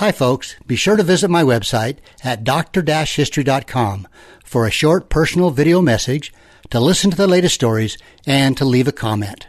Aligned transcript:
Hi, 0.00 0.12
folks. 0.12 0.56
Be 0.66 0.76
sure 0.76 0.96
to 0.96 1.02
visit 1.02 1.28
my 1.28 1.42
website 1.42 1.98
at 2.24 2.42
dr-history.com 2.42 4.08
for 4.42 4.66
a 4.66 4.70
short 4.70 5.10
personal 5.10 5.50
video 5.50 5.82
message, 5.82 6.32
to 6.70 6.80
listen 6.80 7.10
to 7.10 7.18
the 7.18 7.26
latest 7.26 7.54
stories, 7.56 7.98
and 8.26 8.56
to 8.56 8.64
leave 8.64 8.88
a 8.88 8.92
comment. 8.92 9.48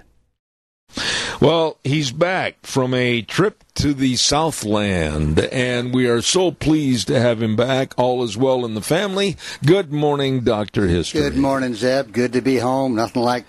Well, 1.40 1.80
he's 1.86 2.12
back 2.12 2.66
from 2.66 2.94
a 2.94 3.22
trip 3.22 3.64
to 3.76 3.94
the 3.94 4.18
Southland, 4.18 5.40
and 5.40 5.94
we 5.94 6.10
are 6.10 6.22
so 6.22 6.52
pleased 6.52 7.08
to 7.08 7.18
have 7.18 7.42
him 7.42 7.56
back. 7.56 7.94
All 7.98 8.22
is 8.22 8.36
well 8.36 8.66
in 8.66 8.74
the 8.74 8.82
family. 8.82 9.38
Good 9.66 9.94
morning, 9.94 10.42
Dr. 10.42 10.86
History. 10.90 11.22
Good 11.22 11.38
morning, 11.38 11.76
Zeb. 11.76 12.12
Good 12.12 12.34
to 12.34 12.42
be 12.42 12.58
home. 12.58 12.96
Nothing 12.96 13.22
like 13.22 13.46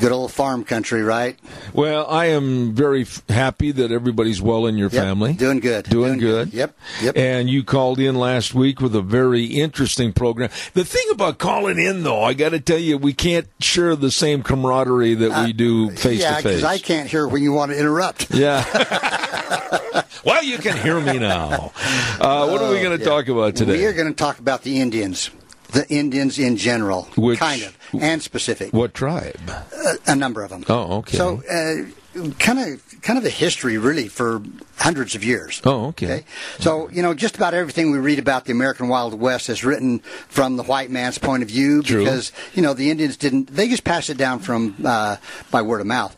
good 0.00 0.12
old 0.12 0.32
farm 0.32 0.64
country, 0.64 1.02
right? 1.02 1.38
Well, 1.72 2.06
I 2.08 2.26
am 2.26 2.74
very 2.74 3.02
f- 3.02 3.22
happy 3.28 3.72
that 3.72 3.90
everybody's 3.90 4.40
well 4.42 4.66
in 4.66 4.76
your 4.76 4.90
Yep, 4.90 5.02
family. 5.02 5.32
doing 5.34 5.60
good. 5.60 5.84
Doing, 5.88 6.18
Doing 6.18 6.18
good. 6.20 6.50
good. 6.50 6.56
Yep, 6.58 6.76
yep. 7.02 7.16
And 7.16 7.48
you 7.50 7.64
called 7.64 7.98
in 7.98 8.14
last 8.14 8.54
week 8.54 8.80
with 8.80 8.94
a 8.94 9.02
very 9.02 9.44
interesting 9.46 10.12
program. 10.12 10.50
The 10.74 10.84
thing 10.84 11.06
about 11.12 11.38
calling 11.38 11.78
in, 11.78 12.02
though, 12.02 12.22
I 12.22 12.34
got 12.34 12.50
to 12.50 12.60
tell 12.60 12.78
you, 12.78 12.98
we 12.98 13.12
can't 13.12 13.48
share 13.60 13.96
the 13.96 14.10
same 14.10 14.42
camaraderie 14.42 15.14
that 15.14 15.46
we 15.46 15.52
do 15.52 15.90
face 15.90 16.22
Uh, 16.24 16.28
to 16.28 16.34
face. 16.34 16.42
because 16.42 16.64
I 16.64 16.78
can't 16.78 17.08
hear 17.08 17.26
when 17.26 17.42
you 17.42 17.52
want 17.52 17.72
to 17.72 17.78
interrupt. 17.78 18.30
Yeah. 18.30 18.64
well, 20.24 20.42
you 20.44 20.58
can 20.58 20.76
hear 20.78 21.00
me 21.00 21.18
now. 21.18 21.72
Uh, 22.20 22.48
what 22.48 22.60
are 22.62 22.70
we 22.72 22.80
going 22.82 22.98
to 22.98 23.04
talk 23.04 23.28
about 23.28 23.56
today? 23.56 23.78
We 23.78 23.84
are 23.86 23.92
going 23.92 24.08
to 24.08 24.14
talk 24.14 24.38
about 24.38 24.62
the 24.62 24.80
Indians. 24.80 25.30
The 25.72 25.86
Indians 25.88 26.38
in 26.38 26.56
general, 26.56 27.02
Which- 27.16 27.38
kind 27.38 27.62
of, 27.62 27.76
and 28.00 28.22
specific. 28.22 28.72
what 28.72 28.94
tribe? 28.94 29.38
a, 29.48 29.94
a 30.12 30.16
number 30.16 30.42
of 30.42 30.50
them. 30.50 30.64
Oh, 30.68 30.98
okay. 30.98 31.16
So, 31.16 31.42
uh, 31.50 32.30
kind 32.38 32.58
of, 32.60 32.82
kind 33.02 33.18
of 33.18 33.24
a 33.26 33.30
history, 33.30 33.76
really, 33.78 34.08
for 34.08 34.40
hundreds 34.78 35.14
of 35.14 35.24
years. 35.24 35.60
Oh, 35.64 35.86
okay. 35.86 36.24
So, 36.58 36.88
you 36.90 37.02
know, 37.02 37.14
just 37.14 37.36
about 37.36 37.54
everything 37.54 37.90
we 37.90 37.98
read 37.98 38.18
about 38.18 38.44
the 38.44 38.52
American 38.52 38.88
Wild 38.88 39.14
West 39.14 39.48
is 39.48 39.64
written 39.64 40.00
from 40.28 40.56
the 40.56 40.62
white 40.62 40.90
man's 40.90 41.18
point 41.18 41.42
of 41.42 41.48
view 41.48 41.82
True. 41.82 42.04
because, 42.04 42.32
you 42.54 42.62
know, 42.62 42.74
the 42.74 42.90
Indians 42.90 43.16
didn't, 43.16 43.48
they 43.48 43.68
just 43.68 43.84
passed 43.84 44.10
it 44.10 44.16
down 44.16 44.38
from, 44.40 44.76
uh, 44.84 45.16
by 45.50 45.62
word 45.62 45.80
of 45.80 45.86
mouth. 45.86 46.16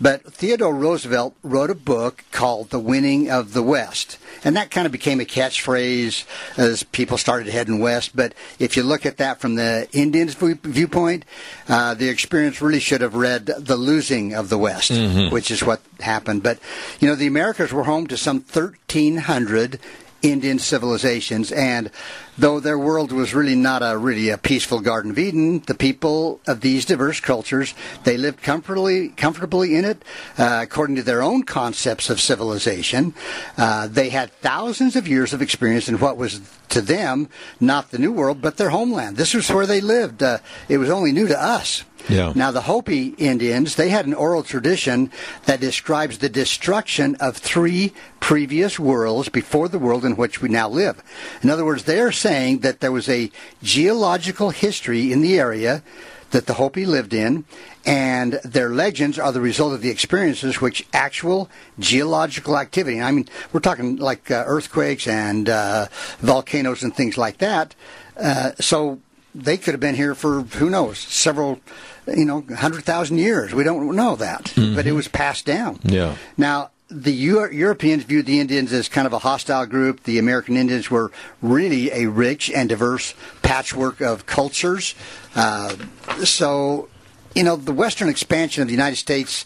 But 0.00 0.32
Theodore 0.32 0.74
Roosevelt 0.74 1.34
wrote 1.42 1.70
a 1.70 1.74
book 1.74 2.24
called 2.32 2.70
The 2.70 2.80
Winning 2.80 3.30
of 3.30 3.52
the 3.52 3.62
West. 3.62 4.18
And 4.44 4.56
that 4.56 4.70
kind 4.70 4.86
of 4.86 4.92
became 4.92 5.20
a 5.20 5.24
catchphrase 5.24 6.24
as 6.56 6.82
people 6.82 7.18
started 7.18 7.48
heading 7.48 7.78
west. 7.78 8.16
But 8.16 8.34
if 8.58 8.76
you 8.76 8.82
look 8.82 9.04
at 9.04 9.18
that 9.18 9.40
from 9.40 9.54
the 9.54 9.88
Indians' 9.92 10.34
viewpoint, 10.34 11.24
uh, 11.68 11.94
the 11.94 12.08
experience 12.08 12.62
really 12.62 12.80
should 12.80 13.02
have 13.02 13.14
read 13.14 13.46
The 13.46 13.76
Losing 13.76 14.34
of 14.34 14.48
the 14.48 14.58
West, 14.58 14.90
which 15.30 15.50
is 15.50 15.62
what 15.62 15.80
happened. 16.00 16.42
But, 16.42 16.58
you 17.00 17.08
know, 17.08 17.14
the 17.14 17.26
Americas 17.26 17.72
were 17.72 17.84
home 17.84 17.99
to 18.08 18.16
some 18.16 18.38
1,300 18.38 19.78
Indian 20.22 20.58
civilizations, 20.58 21.50
and 21.50 21.90
though 22.36 22.60
their 22.60 22.78
world 22.78 23.10
was 23.10 23.34
really 23.34 23.54
not 23.54 23.82
a 23.82 23.96
really 23.96 24.28
a 24.28 24.36
peaceful 24.36 24.80
Garden 24.80 25.12
of 25.12 25.18
Eden, 25.18 25.60
the 25.60 25.74
people 25.74 26.40
of 26.46 26.60
these 26.60 26.84
diverse 26.84 27.20
cultures 27.20 27.74
they 28.04 28.16
lived 28.16 28.42
comfortably 28.42 29.08
comfortably 29.10 29.76
in 29.76 29.84
it, 29.84 30.04
uh, 30.36 30.60
according 30.62 30.96
to 30.96 31.02
their 31.02 31.22
own 31.22 31.42
concepts 31.42 32.10
of 32.10 32.20
civilization. 32.20 33.14
Uh, 33.56 33.86
they 33.86 34.10
had 34.10 34.30
thousands 34.32 34.94
of 34.94 35.08
years 35.08 35.32
of 35.32 35.40
experience 35.40 35.88
in 35.88 35.98
what 35.98 36.16
was 36.16 36.40
to 36.68 36.82
them 36.82 37.28
not 37.58 37.90
the 37.90 37.98
New 37.98 38.12
World, 38.12 38.42
but 38.42 38.56
their 38.58 38.70
homeland. 38.70 39.16
This 39.16 39.34
was 39.34 39.50
where 39.50 39.66
they 39.66 39.80
lived. 39.80 40.22
Uh, 40.22 40.38
it 40.68 40.78
was 40.78 40.90
only 40.90 41.12
new 41.12 41.28
to 41.28 41.42
us. 41.42 41.84
Yeah. 42.08 42.32
Now, 42.34 42.50
the 42.50 42.62
Hopi 42.62 43.14
Indians, 43.18 43.76
they 43.76 43.88
had 43.88 44.06
an 44.06 44.14
oral 44.14 44.42
tradition 44.42 45.10
that 45.46 45.60
describes 45.60 46.18
the 46.18 46.28
destruction 46.28 47.16
of 47.16 47.36
three 47.36 47.92
previous 48.20 48.78
worlds 48.78 49.28
before 49.28 49.68
the 49.68 49.78
world 49.78 50.04
in 50.04 50.16
which 50.16 50.40
we 50.40 50.48
now 50.48 50.68
live. 50.68 51.02
In 51.42 51.50
other 51.50 51.64
words, 51.64 51.84
they're 51.84 52.12
saying 52.12 52.60
that 52.60 52.80
there 52.80 52.92
was 52.92 53.08
a 53.08 53.30
geological 53.62 54.50
history 54.50 55.12
in 55.12 55.20
the 55.20 55.38
area 55.38 55.82
that 56.30 56.46
the 56.46 56.54
Hopi 56.54 56.86
lived 56.86 57.12
in, 57.12 57.44
and 57.84 58.34
their 58.44 58.70
legends 58.70 59.18
are 59.18 59.32
the 59.32 59.40
result 59.40 59.72
of 59.72 59.82
the 59.82 59.90
experiences 59.90 60.60
which 60.60 60.86
actual 60.92 61.50
geological 61.78 62.56
activity. 62.56 63.00
I 63.00 63.10
mean, 63.10 63.28
we're 63.52 63.60
talking 63.60 63.96
like 63.96 64.30
uh, 64.30 64.44
earthquakes 64.46 65.06
and 65.06 65.48
uh, 65.48 65.86
volcanoes 66.20 66.82
and 66.82 66.94
things 66.94 67.18
like 67.18 67.38
that. 67.38 67.74
Uh, 68.16 68.52
so 68.60 69.00
they 69.34 69.56
could 69.56 69.72
have 69.74 69.80
been 69.80 69.94
here 69.94 70.14
for 70.14 70.42
who 70.42 70.68
knows 70.70 70.98
several 70.98 71.60
you 72.06 72.24
know 72.24 72.44
hundred 72.56 72.82
thousand 72.84 73.18
years 73.18 73.54
we 73.54 73.62
don't 73.64 73.94
know 73.94 74.16
that 74.16 74.52
but 74.56 74.86
it 74.86 74.92
was 74.92 75.06
passed 75.08 75.44
down 75.46 75.78
Yeah. 75.84 76.16
now 76.36 76.70
the 76.88 77.12
Eu- 77.12 77.48
Europeans 77.52 78.02
viewed 78.02 78.26
the 78.26 78.40
Indians 78.40 78.72
as 78.72 78.88
kind 78.88 79.06
of 79.06 79.12
a 79.12 79.20
hostile 79.20 79.64
group. 79.64 80.02
The 80.02 80.18
American 80.18 80.56
Indians 80.56 80.90
were 80.90 81.12
really 81.40 81.88
a 81.92 82.06
rich 82.08 82.50
and 82.50 82.68
diverse 82.68 83.14
patchwork 83.42 84.00
of 84.00 84.26
cultures. 84.26 84.96
Uh, 85.36 85.76
so, 86.24 86.88
you 87.32 87.44
know, 87.44 87.54
the 87.54 87.72
Western 87.72 88.08
expansion 88.08 88.62
of 88.62 88.66
the 88.66 88.74
United 88.74 88.96
States 88.96 89.44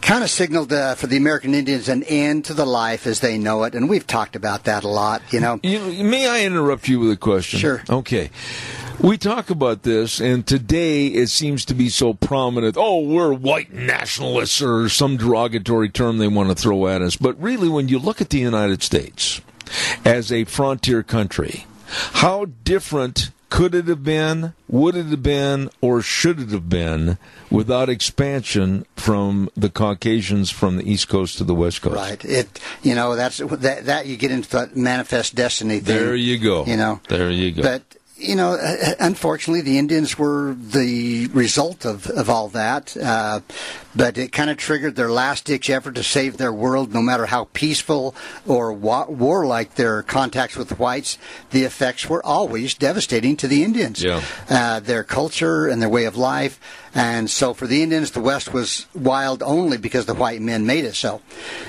kind 0.00 0.22
of 0.22 0.30
signaled 0.30 0.72
uh, 0.72 0.94
for 0.94 1.06
the 1.06 1.16
American 1.16 1.54
Indians 1.54 1.88
an 1.88 2.02
end 2.04 2.44
to 2.46 2.54
the 2.54 2.66
life 2.66 3.06
as 3.06 3.20
they 3.20 3.38
know 3.38 3.64
it, 3.64 3.74
and 3.74 3.88
we've 3.88 4.06
talked 4.06 4.36
about 4.36 4.64
that 4.64 4.84
a 4.84 4.88
lot. 4.88 5.22
You 5.32 5.40
know, 5.40 5.60
You, 5.62 6.04
may 6.04 6.28
I 6.28 6.44
interrupt 6.44 6.88
you 6.88 7.00
with 7.00 7.12
a 7.12 7.16
question? 7.16 7.58
Sure. 7.58 7.82
Okay. 7.88 8.30
We 8.98 9.18
talk 9.18 9.50
about 9.50 9.82
this, 9.82 10.20
and 10.20 10.46
today 10.46 11.08
it 11.08 11.28
seems 11.28 11.66
to 11.66 11.74
be 11.74 11.90
so 11.90 12.14
prominent. 12.14 12.76
Oh, 12.78 13.00
we're 13.02 13.32
white 13.32 13.72
nationalists, 13.72 14.62
or 14.62 14.88
some 14.88 15.18
derogatory 15.18 15.90
term 15.90 16.16
they 16.16 16.28
want 16.28 16.48
to 16.48 16.54
throw 16.54 16.86
at 16.86 17.02
us. 17.02 17.16
But 17.16 17.40
really, 17.40 17.68
when 17.68 17.88
you 17.88 17.98
look 17.98 18.22
at 18.22 18.30
the 18.30 18.38
United 18.38 18.82
States 18.82 19.42
as 20.04 20.32
a 20.32 20.44
frontier 20.44 21.02
country, 21.02 21.66
how 21.88 22.46
different 22.64 23.30
could 23.48 23.74
it 23.74 23.86
have 23.86 24.02
been, 24.02 24.54
would 24.68 24.96
it 24.96 25.06
have 25.06 25.22
been, 25.22 25.70
or 25.80 26.02
should 26.02 26.40
it 26.40 26.50
have 26.50 26.68
been 26.68 27.16
without 27.50 27.88
expansion 27.88 28.84
from 28.96 29.50
the 29.56 29.70
Caucasians 29.70 30.50
from 30.50 30.76
the 30.76 30.90
East 30.90 31.08
Coast 31.08 31.38
to 31.38 31.44
the 31.44 31.54
West 31.54 31.82
Coast? 31.82 31.96
right? 31.96 32.24
It, 32.24 32.60
you 32.82 32.94
know, 32.94 33.14
that's 33.14 33.38
that. 33.38 33.86
That 33.86 34.06
you 34.06 34.16
get 34.16 34.30
into 34.30 34.50
that 34.50 34.76
manifest 34.76 35.34
destiny 35.34 35.80
thing. 35.80 35.96
There 35.96 36.14
you 36.14 36.38
go. 36.38 36.64
You 36.64 36.76
know, 36.76 37.00
There 37.08 37.30
you 37.30 37.52
go. 37.52 37.62
But 37.62 37.95
you 38.16 38.34
know, 38.34 38.52
uh, 38.52 38.94
unfortunately, 38.98 39.60
the 39.60 39.78
Indians 39.78 40.18
were 40.18 40.56
the 40.58 41.26
result 41.28 41.84
of, 41.84 42.06
of 42.08 42.30
all 42.30 42.48
that. 42.48 42.96
Uh, 42.96 43.40
but 43.94 44.18
it 44.18 44.32
kind 44.32 44.50
of 44.50 44.56
triggered 44.56 44.96
their 44.96 45.10
last 45.10 45.46
ditch 45.46 45.70
effort 45.70 45.94
to 45.94 46.02
save 46.02 46.36
their 46.36 46.52
world, 46.52 46.92
no 46.92 47.02
matter 47.02 47.26
how 47.26 47.48
peaceful 47.52 48.14
or 48.46 48.72
wa- 48.72 49.06
warlike 49.08 49.74
their 49.74 50.02
contacts 50.02 50.56
with 50.56 50.78
whites. 50.78 51.18
The 51.50 51.64
effects 51.64 52.08
were 52.08 52.24
always 52.24 52.74
devastating 52.74 53.36
to 53.38 53.48
the 53.48 53.64
Indians. 53.64 54.02
Yeah. 54.02 54.22
Uh, 54.48 54.80
their 54.80 55.04
culture 55.04 55.66
and 55.66 55.80
their 55.80 55.88
way 55.88 56.04
of 56.04 56.16
life. 56.16 56.60
And 56.96 57.28
so 57.28 57.52
for 57.52 57.66
the 57.66 57.82
Indians, 57.82 58.12
the 58.12 58.20
West 58.20 58.54
was 58.54 58.86
wild 58.94 59.42
only 59.42 59.76
because 59.76 60.06
the 60.06 60.14
white 60.14 60.40
men 60.40 60.64
made 60.64 60.86
it 60.86 60.94
so. 60.94 61.20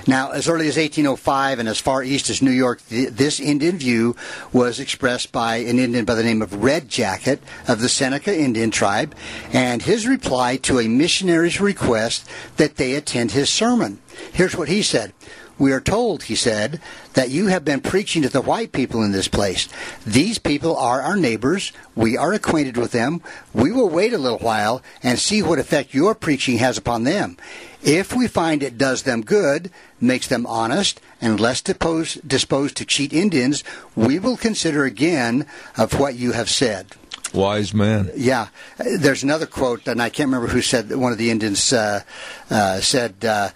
Now, 0.07 0.31
as 0.31 0.47
early 0.47 0.69
as 0.69 0.77
1805 0.77 1.59
and 1.59 1.67
as 1.67 1.81
far 1.81 2.01
east 2.01 2.29
as 2.29 2.41
New 2.41 2.49
York, 2.49 2.81
th- 2.87 3.09
this 3.09 3.41
Indian 3.41 3.77
view 3.77 4.15
was 4.53 4.79
expressed 4.79 5.33
by 5.33 5.57
an 5.57 5.79
Indian 5.79 6.05
by 6.05 6.15
the 6.15 6.23
name 6.23 6.41
of 6.41 6.63
Red 6.63 6.87
Jacket 6.87 7.43
of 7.67 7.81
the 7.81 7.89
Seneca 7.89 8.33
Indian 8.33 8.71
tribe, 8.71 9.13
and 9.51 9.81
his 9.81 10.07
reply 10.07 10.55
to 10.55 10.79
a 10.79 10.87
missionary's 10.87 11.59
request 11.59 12.25
that 12.55 12.77
they 12.77 12.93
attend 12.93 13.31
his 13.31 13.49
sermon. 13.49 13.99
Here's 14.31 14.55
what 14.55 14.69
he 14.69 14.81
said. 14.81 15.11
We 15.57 15.71
are 15.71 15.81
told, 15.81 16.23
he 16.23 16.35
said, 16.35 16.79
that 17.13 17.29
you 17.29 17.47
have 17.47 17.65
been 17.65 17.81
preaching 17.81 18.21
to 18.21 18.29
the 18.29 18.41
white 18.41 18.71
people 18.71 19.01
in 19.01 19.11
this 19.11 19.27
place. 19.27 19.67
These 20.05 20.37
people 20.37 20.77
are 20.77 21.01
our 21.01 21.15
neighbors. 21.15 21.71
We 21.95 22.15
are 22.15 22.33
acquainted 22.33 22.77
with 22.77 22.91
them. 22.91 23.21
We 23.53 23.71
will 23.71 23.89
wait 23.89 24.13
a 24.13 24.17
little 24.17 24.39
while 24.39 24.81
and 25.01 25.17
see 25.17 25.41
what 25.41 25.59
effect 25.59 25.93
your 25.93 26.13
preaching 26.13 26.57
has 26.57 26.77
upon 26.77 27.03
them. 27.03 27.37
If 27.81 28.15
we 28.15 28.27
find 28.27 28.61
it 28.61 28.77
does 28.77 29.03
them 29.03 29.21
good, 29.21 29.71
makes 29.99 30.27
them 30.27 30.45
honest, 30.45 30.99
and 31.21 31.39
less 31.39 31.61
disposed, 31.61 32.27
disposed 32.27 32.77
to 32.77 32.85
cheat 32.85 33.13
Indians, 33.13 33.63
we 33.95 34.19
will 34.19 34.37
consider 34.37 34.85
again 34.85 35.45
of 35.77 35.99
what 35.99 36.15
you 36.15 36.33
have 36.33 36.49
said. 36.49 36.95
Wise 37.33 37.73
man. 37.73 38.09
Yeah, 38.15 38.47
there's 38.77 39.23
another 39.23 39.45
quote, 39.45 39.87
and 39.87 40.01
I 40.01 40.09
can't 40.09 40.27
remember 40.27 40.47
who 40.47 40.61
said. 40.61 40.95
One 40.95 41.11
of 41.11 41.17
the 41.17 41.29
Indians 41.29 41.73
uh, 41.73 42.03
uh, 42.49 42.79
said, 42.79 43.25
uh, 43.25 43.49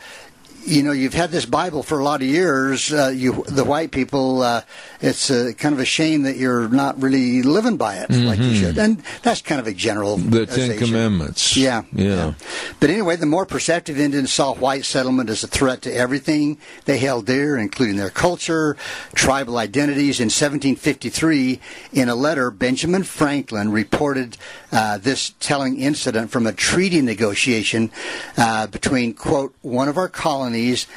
"You 0.66 0.84
know, 0.84 0.92
you've 0.92 1.14
had 1.14 1.32
this 1.32 1.46
Bible 1.46 1.84
for 1.84 2.00
a 2.00 2.04
lot 2.04 2.22
of 2.22 2.28
years. 2.28 2.92
Uh, 2.92 3.12
you, 3.14 3.44
the 3.48 3.64
white 3.64 3.92
people, 3.92 4.42
uh, 4.42 4.62
it's 5.02 5.32
uh, 5.32 5.52
kind 5.58 5.74
of 5.74 5.80
a 5.80 5.86
shame 5.86 6.24
that 6.24 6.38
you're 6.38 6.70
not 6.70 7.02
really 7.02 7.44
living 7.44 7.78
by 7.78 7.96
it 7.98 8.10
like 8.12 8.40
you 8.40 8.56
should." 8.56 8.78
And 8.78 9.02
that's 9.24 9.42
kind 9.42 9.60
of 9.60 9.68
a 9.68 9.74
general. 9.74 10.18
Mm-hmm. 10.18 10.30
The 10.30 10.46
Ten 10.46 10.78
Commandments. 10.78 11.58
Yeah, 11.58 11.84
Yeah. 11.94 12.34
But 12.80 12.90
anyway, 12.90 13.16
the 13.16 13.26
more 13.26 13.46
perceptive 13.46 14.00
Indians 14.00 14.32
saw 14.32 14.54
white 14.54 14.86
settlement 14.86 15.30
as 15.30 15.44
a 15.44 15.48
threat 15.48 15.82
to 15.84 15.94
everything 15.94 16.58
they 16.86 16.98
held 16.98 17.26
dear, 17.26 17.58
including 17.58 17.98
their 17.98 18.10
culture, 18.10 18.78
tribal 19.14 19.58
identities. 19.58 20.20
In 20.20 20.26
1753, 20.26 21.60
in 21.94 22.10
a 22.10 22.16
letter, 22.16 22.52
Benjamin 22.52 23.04
Franklin 23.04 23.72
reported 23.72 24.38
uh, 24.72 24.98
this 24.98 25.34
telling 25.40 25.80
incident 25.80 26.32
from 26.32 26.48
a 26.48 26.54
treaty 26.54 27.02
negotiation 27.02 27.92
uh, 28.38 28.68
between, 28.68 29.14
quote, 29.14 29.56
one 29.62 29.90
of 29.90 29.98
our 29.98 30.10
colonies 30.10 30.51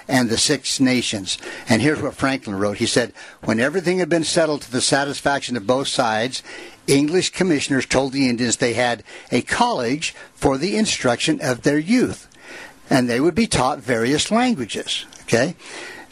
and 0.08 0.28
the 0.28 0.38
Six 0.38 0.80
Nations. 0.80 1.38
And 1.68 1.80
here's 1.80 2.00
what 2.00 2.14
Franklin 2.14 2.58
wrote. 2.58 2.78
He 2.78 2.86
said, 2.86 3.12
When 3.42 3.60
everything 3.60 3.98
had 3.98 4.08
been 4.08 4.24
settled 4.24 4.62
to 4.62 4.70
the 4.70 4.80
satisfaction 4.80 5.56
of 5.56 5.66
both 5.66 5.88
sides, 5.88 6.42
English 6.86 7.30
commissioners 7.30 7.86
told 7.86 8.12
the 8.12 8.28
Indians 8.28 8.56
they 8.56 8.74
had 8.74 9.02
a 9.30 9.42
college 9.42 10.14
for 10.34 10.58
the 10.58 10.76
instruction 10.76 11.40
of 11.40 11.62
their 11.62 11.78
youth, 11.78 12.28
and 12.90 13.08
they 13.08 13.20
would 13.20 13.34
be 13.34 13.46
taught 13.46 13.78
various 13.80 14.30
languages. 14.30 15.06
Okay? 15.22 15.56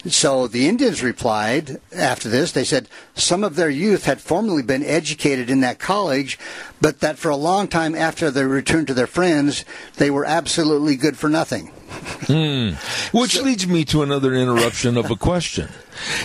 So 0.06 0.48
the 0.48 0.68
Indians 0.68 1.02
replied 1.02 1.80
after 1.94 2.28
this, 2.28 2.52
they 2.52 2.64
said 2.64 2.88
some 3.14 3.44
of 3.44 3.54
their 3.54 3.70
youth 3.70 4.04
had 4.04 4.20
formerly 4.20 4.62
been 4.62 4.82
educated 4.82 5.48
in 5.48 5.60
that 5.60 5.78
college, 5.78 6.38
but 6.80 7.00
that 7.00 7.18
for 7.18 7.30
a 7.30 7.36
long 7.36 7.68
time 7.68 7.94
after 7.94 8.30
they 8.30 8.44
returned 8.44 8.88
to 8.88 8.94
their 8.94 9.06
friends, 9.06 9.64
they 9.98 10.10
were 10.10 10.24
absolutely 10.24 10.96
good 10.96 11.16
for 11.16 11.28
nothing. 11.28 11.68
Hmm. 12.26 12.70
Which 13.16 13.40
leads 13.40 13.66
me 13.66 13.84
to 13.86 14.02
another 14.02 14.34
interruption 14.34 14.96
of 14.96 15.10
a 15.10 15.16
question. 15.16 15.68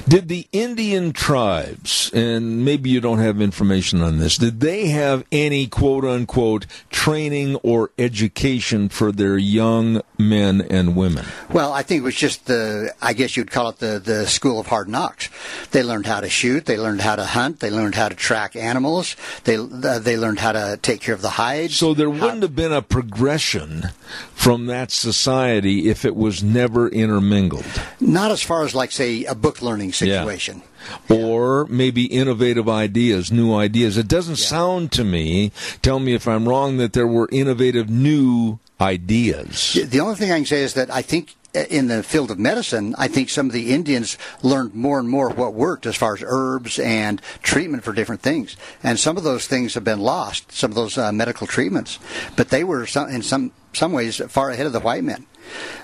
Did 0.08 0.28
the 0.28 0.48
Indian 0.52 1.14
tribes, 1.14 2.12
and 2.14 2.64
maybe 2.64 2.90
you 2.90 3.02
don't 3.02 3.20
have 3.20 3.42
information 3.42 4.02
on 4.02 4.20
this, 4.20 4.38
did 4.38 4.60
they 4.60 4.88
have 4.88 5.24
any 5.32 5.68
quote 5.68 6.06
unquote 6.06 6.66
training 6.90 7.56
or 7.58 7.92
education 7.98 8.90
for 8.90 9.12
their 9.12 9.38
young 9.38 10.02
men 10.18 10.62
and 10.62 10.96
women? 10.96 11.26
Well, 11.52 11.74
I 11.74 11.84
think 11.84 12.00
it 12.02 12.06
was 12.06 12.16
just 12.16 12.46
the, 12.46 12.94
I 13.02 13.14
guess 13.14 13.38
you'd 13.38 13.52
call 13.52 13.70
it 13.70 13.80
the, 13.80 14.00
the 14.04 14.28
school 14.28 14.60
of 14.60 14.68
hard 14.68 14.88
knocks. 14.88 15.30
They 15.72 15.84
learned 15.84 16.06
how 16.06 16.22
to 16.22 16.30
shoot, 16.30 16.66
they 16.66 16.78
learned 16.78 17.02
how 17.02 17.16
to 17.16 17.26
hunt, 17.26 17.60
they 17.60 17.70
learned 17.70 17.96
how 17.96 18.10
to 18.10 18.16
track 18.16 18.56
animals, 18.56 19.16
they, 19.44 19.58
uh, 19.58 20.00
they 20.00 20.18
learned 20.18 20.40
how 20.40 20.52
to 20.54 20.80
take 20.82 21.02
care 21.02 21.16
of 21.16 21.22
the 21.22 21.32
hides. 21.32 21.76
So 21.76 21.94
there 21.94 22.10
wouldn't 22.10 22.42
have 22.42 22.56
been 22.56 22.74
a 22.74 22.82
progression 22.82 23.90
from 24.34 24.68
that 24.68 24.92
society 24.92 25.90
if 25.90 26.06
it 26.06 26.16
was 26.16 26.44
never 26.44 26.88
intermingled. 26.90 27.66
Not 28.00 28.32
as 28.32 28.42
far 28.42 28.64
as, 28.64 28.74
like, 28.74 28.92
say, 28.92 29.26
a 29.26 29.36
book 29.36 29.57
learning 29.62 29.94
situation. 29.94 30.62
Or 31.10 31.66
maybe 31.68 32.06
innovative 32.06 32.70
ideas, 32.70 33.32
new 33.32 33.54
ideas. 33.54 33.98
It 33.98 34.08
doesn't 34.08 34.38
sound 34.38 34.92
to 34.94 35.04
me, 35.04 35.52
tell 35.82 36.00
me 36.00 36.14
if 36.14 36.28
I'm 36.28 36.48
wrong, 36.48 36.78
that 36.78 36.94
there 36.94 37.08
were 37.08 37.28
innovative 37.32 37.90
new 37.90 38.60
ideas. 38.80 39.74
The 39.74 40.00
only 40.00 40.16
thing 40.16 40.32
I 40.32 40.38
can 40.38 40.46
say 40.46 40.62
is 40.62 40.76
that 40.76 40.94
I 40.94 41.02
think 41.02 41.36
uh, 41.56 41.64
in 41.70 41.88
the 41.88 42.04
field 42.04 42.30
of 42.30 42.38
medicine, 42.38 42.94
I 42.98 43.08
think 43.08 43.30
some 43.30 43.48
of 43.48 43.54
the 43.54 43.74
Indians 43.74 44.18
learned 44.44 44.76
more 44.76 45.00
and 45.00 45.10
more 45.10 45.30
what 45.30 45.54
worked 45.54 45.86
as 45.86 45.96
far 45.96 46.14
as 46.14 46.24
herbs 46.26 46.78
and 46.78 47.22
treatment 47.42 47.84
for 47.84 47.94
different 47.94 48.22
things. 48.22 48.56
And 48.84 49.00
some 49.00 49.18
of 49.18 49.24
those 49.24 49.48
things 49.48 49.74
have 49.74 49.84
been 49.84 50.00
lost, 50.00 50.52
some 50.52 50.72
of 50.72 50.76
those 50.76 50.98
uh, 50.98 51.12
medical 51.12 51.48
treatments. 51.48 52.00
But 52.36 52.50
they 52.50 52.64
were 52.64 52.86
some, 52.86 53.10
in 53.10 53.22
some 53.24 53.52
some 53.74 53.92
ways 53.92 54.18
far 54.28 54.50
ahead 54.50 54.66
of 54.66 54.74
the 54.74 54.80
white 54.80 55.04
men. 55.04 55.28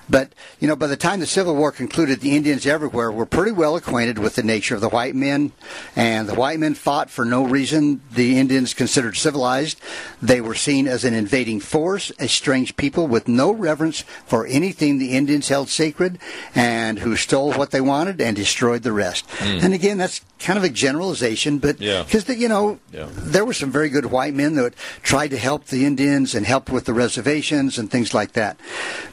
But, 0.09 0.33
you 0.59 0.67
know, 0.67 0.75
by 0.75 0.87
the 0.87 0.97
time 0.97 1.19
the 1.19 1.25
Civil 1.25 1.55
War 1.55 1.71
concluded, 1.71 2.19
the 2.19 2.35
Indians 2.35 2.65
everywhere 2.65 3.11
were 3.11 3.25
pretty 3.25 3.51
well 3.51 3.75
acquainted 3.75 4.19
with 4.19 4.35
the 4.35 4.43
nature 4.43 4.75
of 4.75 4.81
the 4.81 4.89
white 4.89 5.15
men, 5.15 5.51
and 5.95 6.27
the 6.27 6.35
white 6.35 6.59
men 6.59 6.73
fought 6.73 7.09
for 7.09 7.23
no 7.25 7.43
reason 7.45 8.01
the 8.11 8.37
Indians 8.37 8.73
considered 8.73 9.15
civilized. 9.15 9.79
They 10.21 10.41
were 10.41 10.55
seen 10.55 10.87
as 10.87 11.05
an 11.05 11.13
invading 11.13 11.61
force, 11.61 12.11
a 12.19 12.27
strange 12.27 12.75
people 12.75 13.07
with 13.07 13.27
no 13.27 13.51
reverence 13.51 14.01
for 14.25 14.45
anything 14.45 14.97
the 14.97 15.13
Indians 15.15 15.47
held 15.47 15.69
sacred, 15.69 16.19
and 16.53 16.99
who 16.99 17.15
stole 17.15 17.53
what 17.53 17.71
they 17.71 17.81
wanted 17.81 18.19
and 18.19 18.35
destroyed 18.35 18.83
the 18.83 18.91
rest. 18.91 19.25
Hmm. 19.39 19.59
And 19.61 19.73
again, 19.73 19.97
that's 19.97 20.21
kind 20.39 20.57
of 20.57 20.63
a 20.65 20.69
generalization, 20.69 21.57
but 21.59 21.79
Yeah. 21.79 22.03
because, 22.03 22.27
you 22.27 22.49
know, 22.49 22.79
Yeah. 22.91 23.07
there 23.15 23.45
were 23.45 23.53
some 23.53 23.71
very 23.71 23.89
good 23.89 24.07
white 24.07 24.33
men 24.33 24.55
that 24.55 24.73
tried 25.01 25.29
to 25.29 25.37
help 25.37 25.67
the 25.67 25.85
Indians 25.85 26.35
and 26.35 26.45
helped 26.45 26.69
with 26.69 26.85
the 26.85 26.93
reservations 26.93 27.77
and 27.77 27.89
things 27.89 28.13
like 28.13 28.33
that. 28.33 28.57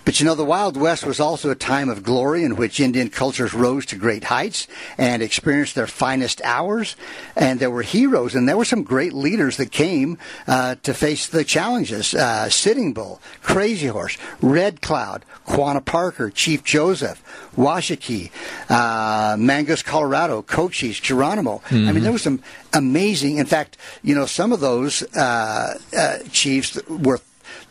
But 0.05 0.19
you 0.19 0.27
know, 0.27 0.35
the 0.41 0.47
Wild 0.47 0.75
West 0.75 1.05
was 1.05 1.21
also 1.21 1.51
a 1.51 1.55
time 1.55 1.91
of 1.91 2.03
glory 2.03 2.45
in 2.45 2.57
which 2.57 2.81
Indian 2.81 3.11
cultures 3.11 3.53
rose 3.53 3.85
to 3.85 3.97
great 3.97 4.25
heights 4.25 4.67
and 4.97 5.23
experienced 5.23 5.75
their 5.75 5.87
finest 5.87 6.41
hours. 6.45 6.97
And 7.37 7.61
there 7.61 7.71
were 7.71 7.83
heroes, 7.83 8.35
and 8.35 8.49
there 8.49 8.57
were 8.57 8.65
some 8.65 8.83
great 8.83 9.13
leaders 9.13 9.59
that 9.59 9.71
came 9.71 10.17
uh, 10.47 10.77
to 10.83 10.95
face 10.95 11.27
the 11.27 11.45
challenges. 11.45 12.15
Uh, 12.15 12.49
Sitting 12.49 12.95
Bull, 12.95 13.21
Crazy 13.43 13.89
Horse, 13.89 14.17
Red 14.41 14.81
Cloud, 14.81 15.27
Quanah 15.47 15.85
Parker, 15.85 16.31
Chief 16.31 16.65
Joseph, 16.65 17.23
Washakie, 17.55 18.31
uh, 18.71 19.37
Mangus, 19.37 19.83
Colorado, 19.83 20.41
Cochise, 20.41 21.01
Geronimo. 21.01 21.61
I 21.71 21.93
mean, 21.93 22.03
there 22.03 22.13
was 22.13 22.23
some 22.23 22.43
amazing. 22.73 23.37
In 23.37 23.47
fact, 23.47 23.77
you 24.03 24.15
know, 24.15 24.25
some 24.25 24.53
of 24.53 24.61
those 24.61 25.03
uh, 25.15 25.79
uh, 25.95 26.19
chiefs 26.33 26.81
were. 26.89 27.21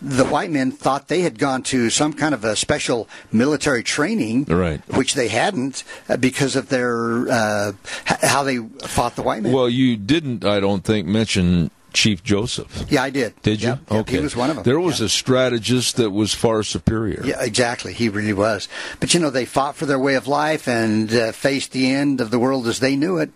The 0.01 0.25
white 0.25 0.49
men 0.51 0.71
thought 0.71 1.07
they 1.07 1.21
had 1.21 1.37
gone 1.39 1.63
to 1.63 1.89
some 1.89 2.13
kind 2.13 2.33
of 2.33 2.43
a 2.45 2.55
special 2.55 3.07
military 3.31 3.83
training, 3.83 4.45
Right. 4.45 4.81
which 4.95 5.13
they 5.13 5.27
hadn't 5.27 5.83
uh, 6.07 6.17
because 6.17 6.55
of 6.55 6.69
their 6.69 7.27
uh, 7.29 7.71
how 8.05 8.43
they 8.43 8.57
fought 8.87 9.15
the 9.15 9.23
white 9.23 9.43
men. 9.43 9.51
Well, 9.51 9.69
you 9.69 9.97
didn't, 9.97 10.45
I 10.45 10.59
don't 10.59 10.83
think, 10.83 11.07
mention 11.07 11.69
Chief 11.93 12.23
Joseph. 12.23 12.85
yeah, 12.89 13.03
I 13.03 13.09
did. 13.09 13.33
Did 13.41 13.61
you? 13.61 13.69
Yep, 13.69 13.79
yep, 13.89 13.99
okay. 14.01 14.17
he 14.17 14.23
was 14.23 14.35
one 14.35 14.49
of 14.49 14.55
them. 14.57 14.63
There 14.63 14.79
was 14.79 14.99
Yeah. 14.99 15.07
a 15.07 15.09
strategist 15.09 15.95
that 15.97 16.11
was 16.11 16.33
far 16.33 16.63
superior. 16.63 17.21
Yeah, 17.25 17.41
exactly. 17.41 17.93
He 17.93 18.09
really 18.09 18.33
was. 18.33 18.67
But 18.99 19.13
you 19.13 19.19
know, 19.19 19.29
they 19.29 19.45
fought 19.45 19.75
for 19.75 19.85
their 19.85 19.99
way 19.99 20.15
of 20.15 20.27
life 20.27 20.67
and 20.67 21.11
uh, 21.13 21.31
faced 21.31 21.71
the 21.71 21.89
end 21.89 22.21
of 22.21 22.31
the 22.31 22.39
world 22.39 22.67
as 22.67 22.79
they 22.79 22.95
knew 22.95 23.17
it. 23.17 23.31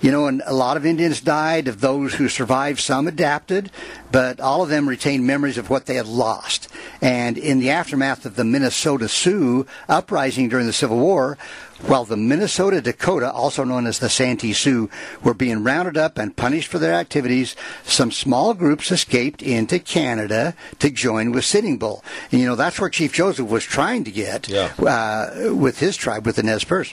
You 0.00 0.10
know, 0.10 0.26
and 0.26 0.42
a 0.46 0.54
lot 0.54 0.76
of 0.76 0.86
Indians 0.86 1.20
died. 1.20 1.68
Of 1.68 1.80
those 1.80 2.14
who 2.14 2.28
survived, 2.28 2.80
some 2.80 3.08
adapted, 3.08 3.70
but 4.12 4.40
all 4.40 4.62
of 4.62 4.68
them 4.68 4.88
retained 4.88 5.26
memories 5.26 5.58
of 5.58 5.68
what 5.70 5.86
they 5.86 5.94
had 5.96 6.06
lost. 6.06 6.68
And 7.00 7.36
in 7.36 7.58
the 7.60 7.70
aftermath 7.70 8.24
of 8.24 8.36
the 8.36 8.44
Minnesota 8.44 9.08
Sioux 9.08 9.66
uprising 9.88 10.48
during 10.48 10.66
the 10.66 10.72
Civil 10.72 10.98
War, 10.98 11.36
while 11.82 12.04
the 12.06 12.16
Minnesota 12.16 12.80
Dakota, 12.80 13.30
also 13.30 13.62
known 13.62 13.86
as 13.86 13.98
the 13.98 14.08
Santee 14.08 14.54
Sioux, 14.54 14.88
were 15.22 15.34
being 15.34 15.62
rounded 15.62 15.98
up 15.98 16.16
and 16.16 16.34
punished 16.34 16.68
for 16.68 16.78
their 16.78 16.94
activities, 16.94 17.54
some 17.96 18.12
small 18.12 18.52
groups 18.52 18.92
escaped 18.92 19.42
into 19.42 19.78
Canada 19.78 20.54
to 20.78 20.90
join 20.90 21.32
with 21.32 21.44
Sitting 21.44 21.78
Bull. 21.78 22.04
And 22.30 22.40
you 22.40 22.46
know, 22.46 22.54
that's 22.54 22.78
where 22.78 22.90
Chief 22.90 23.12
Joseph 23.14 23.48
was 23.48 23.64
trying 23.64 24.04
to 24.04 24.10
get 24.10 24.48
Yeah. 24.48 24.70
uh, 24.78 25.54
with 25.54 25.78
his 25.80 25.96
tribe, 25.96 26.26
with 26.26 26.36
the 26.36 26.42
Nez 26.42 26.62
Perce. 26.64 26.92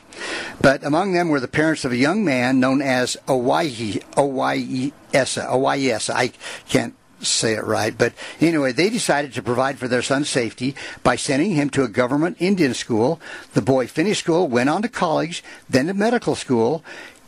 But 0.62 0.84
among 0.86 1.12
them 1.12 1.28
were 1.28 1.42
the 1.42 1.48
parents 1.50 1.84
of 1.84 1.92
a 1.92 1.98
young 1.98 2.24
man 2.24 2.60
known 2.62 2.82
as 2.82 3.18
Owaihi, 3.28 4.02
Owaiesa, 4.16 5.46
Owaiesa. 5.50 6.14
I 6.14 6.32
can't 6.70 6.96
say 7.22 7.54
it 7.54 7.64
right. 7.64 7.98
But 7.98 8.14
anyway, 8.42 8.72
they 8.74 8.90
decided 8.90 9.34
to 9.34 9.42
provide 9.42 9.80
for 9.80 9.88
their 9.88 10.02
son's 10.02 10.30
safety 10.30 10.76
by 11.04 11.16
sending 11.16 11.52
him 11.52 11.70
to 11.72 11.84
a 11.84 11.88
government 11.88 12.38
Indian 12.40 12.74
school. 12.74 13.20
The 13.54 13.62
boy 13.62 13.88
finished 13.88 14.20
school, 14.24 14.48
went 14.48 14.70
on 14.70 14.82
to 14.82 14.90
college, 14.90 15.44
then 15.70 15.88
to 15.88 15.94
medical 15.94 16.36
school. 16.36 16.84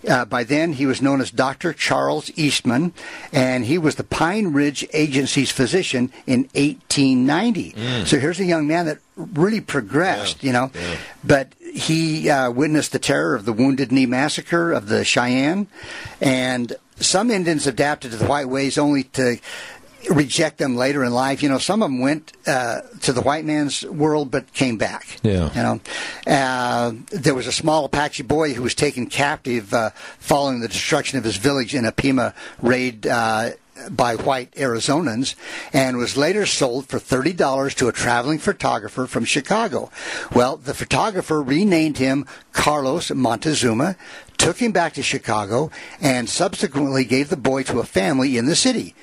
Uh, 0.07 0.25
by 0.25 0.43
then, 0.43 0.73
he 0.73 0.85
was 0.85 1.01
known 1.01 1.21
as 1.21 1.31
Dr. 1.31 1.73
Charles 1.73 2.29
Eastman, 2.35 2.93
and 3.31 3.65
he 3.65 3.77
was 3.77 3.95
the 3.95 4.03
Pine 4.03 4.47
Ridge 4.53 4.87
Agency's 4.93 5.51
physician 5.51 6.11
in 6.27 6.41
1890. 6.53 7.73
So 8.05 8.19
here's 8.19 8.39
a 8.39 8.45
young 8.45 8.67
man 8.67 8.85
that 8.85 8.99
really 9.15 9.61
progressed, 9.61 10.43
you 10.43 10.51
know. 10.53 10.71
But 11.23 11.53
he 11.73 12.29
uh, 12.29 12.51
witnessed 12.51 12.91
the 12.91 12.99
terror 12.99 13.35
of 13.35 13.45
the 13.45 13.53
Wounded 13.53 13.91
Knee 13.91 14.05
Massacre 14.05 14.71
of 14.71 14.87
the 14.87 15.03
Cheyenne, 15.03 15.67
and 16.21 16.73
some 16.97 17.29
Indians 17.29 17.67
adapted 17.67 18.11
to 18.11 18.17
the 18.17 18.25
white 18.25 18.47
ways 18.47 18.77
only 18.77 19.03
to 19.03 19.37
reject 20.09 20.57
them 20.57 20.75
later 20.75 21.03
in 21.03 21.13
life. 21.13 21.41
You 21.41 21.49
know, 21.49 21.57
some 21.57 21.81
of 21.81 21.89
them 21.89 21.99
went 21.99 22.33
uh, 22.47 22.81
to 23.01 23.13
the 23.13 23.21
white 23.21 23.45
man's 23.45 23.85
world 23.85 24.31
but 24.31 24.53
came 24.53 24.77
back. 24.77 25.17
Yeah. 25.23 25.49
You 25.53 25.61
know, 25.61 25.81
uh, 26.27 26.93
there 27.11 27.35
was 27.35 27.47
a 27.47 27.51
small 27.51 27.85
Apache 27.85 28.23
boy 28.23 28.53
who 28.53 28.63
was 28.63 28.75
taken 28.75 29.07
captive 29.07 29.73
uh, 29.73 29.91
following 30.19 30.59
the 30.59 30.67
destruction 30.67 31.17
of 31.17 31.23
his 31.23 31.37
village 31.37 31.75
in 31.75 31.85
a 31.85 31.91
Pima 31.91 32.33
raid. 32.61 33.07
Uh, 33.07 33.51
by 33.91 34.15
white 34.15 34.51
Arizonans 34.51 35.35
and 35.73 35.97
was 35.97 36.15
later 36.15 36.45
sold 36.45 36.87
for 36.87 36.97
$30 36.97 37.73
to 37.75 37.87
a 37.87 37.91
traveling 37.91 38.39
photographer 38.39 39.05
from 39.05 39.25
Chicago. 39.25 39.91
Well, 40.33 40.57
the 40.57 40.73
photographer 40.73 41.41
renamed 41.41 41.97
him 41.97 42.25
Carlos 42.53 43.11
Montezuma, 43.11 43.97
took 44.37 44.57
him 44.57 44.71
back 44.71 44.93
to 44.93 45.03
Chicago, 45.03 45.71
and 45.99 46.29
subsequently 46.29 47.03
gave 47.03 47.29
the 47.29 47.37
boy 47.37 47.63
to 47.63 47.79
a 47.79 47.85
family 47.85 48.37
in 48.37 48.45
the 48.45 48.55
city. 48.55 48.95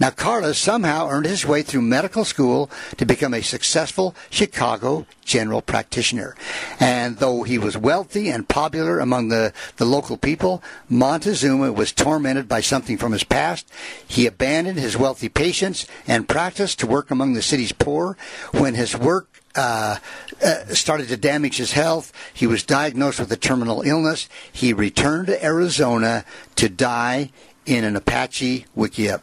Now, 0.00 0.08
Carlos 0.08 0.56
somehow 0.56 1.10
earned 1.10 1.26
his 1.26 1.44
way 1.44 1.60
through 1.60 1.82
medical 1.82 2.24
school 2.24 2.70
to 2.96 3.04
become 3.04 3.34
a 3.34 3.42
successful 3.42 4.14
Chicago 4.30 5.06
general 5.26 5.60
practitioner. 5.60 6.34
And 6.80 7.18
though 7.18 7.42
he 7.42 7.58
was 7.58 7.76
wealthy 7.76 8.30
and 8.30 8.48
popular 8.48 8.98
among 8.98 9.28
the, 9.28 9.52
the 9.76 9.84
local 9.84 10.16
people, 10.16 10.62
Montezuma 10.88 11.70
was 11.72 11.92
tormented 11.92 12.48
by 12.48 12.62
something 12.62 12.96
from 12.96 13.12
his 13.12 13.24
past. 13.24 13.70
He 14.08 14.26
abandoned 14.26 14.78
his 14.78 14.96
wealthy 14.96 15.28
patients 15.28 15.86
and 16.06 16.26
practiced 16.26 16.80
to 16.80 16.86
work 16.86 17.10
among 17.10 17.34
the 17.34 17.42
city's 17.42 17.72
poor. 17.72 18.16
When 18.52 18.74
his 18.74 18.96
work 18.96 19.28
uh, 19.54 19.98
uh, 20.42 20.64
started 20.66 21.08
to 21.08 21.16
damage 21.16 21.56
his 21.56 21.72
health. 21.72 22.12
He 22.32 22.46
was 22.46 22.62
diagnosed 22.62 23.18
with 23.18 23.32
a 23.32 23.36
terminal 23.36 23.82
illness. 23.82 24.28
He 24.52 24.72
returned 24.72 25.26
to 25.26 25.44
Arizona 25.44 26.24
to 26.54 26.68
die 26.68 27.30
in 27.66 27.82
an 27.82 27.96
Apache 27.96 28.66
wickiup. 28.76 29.22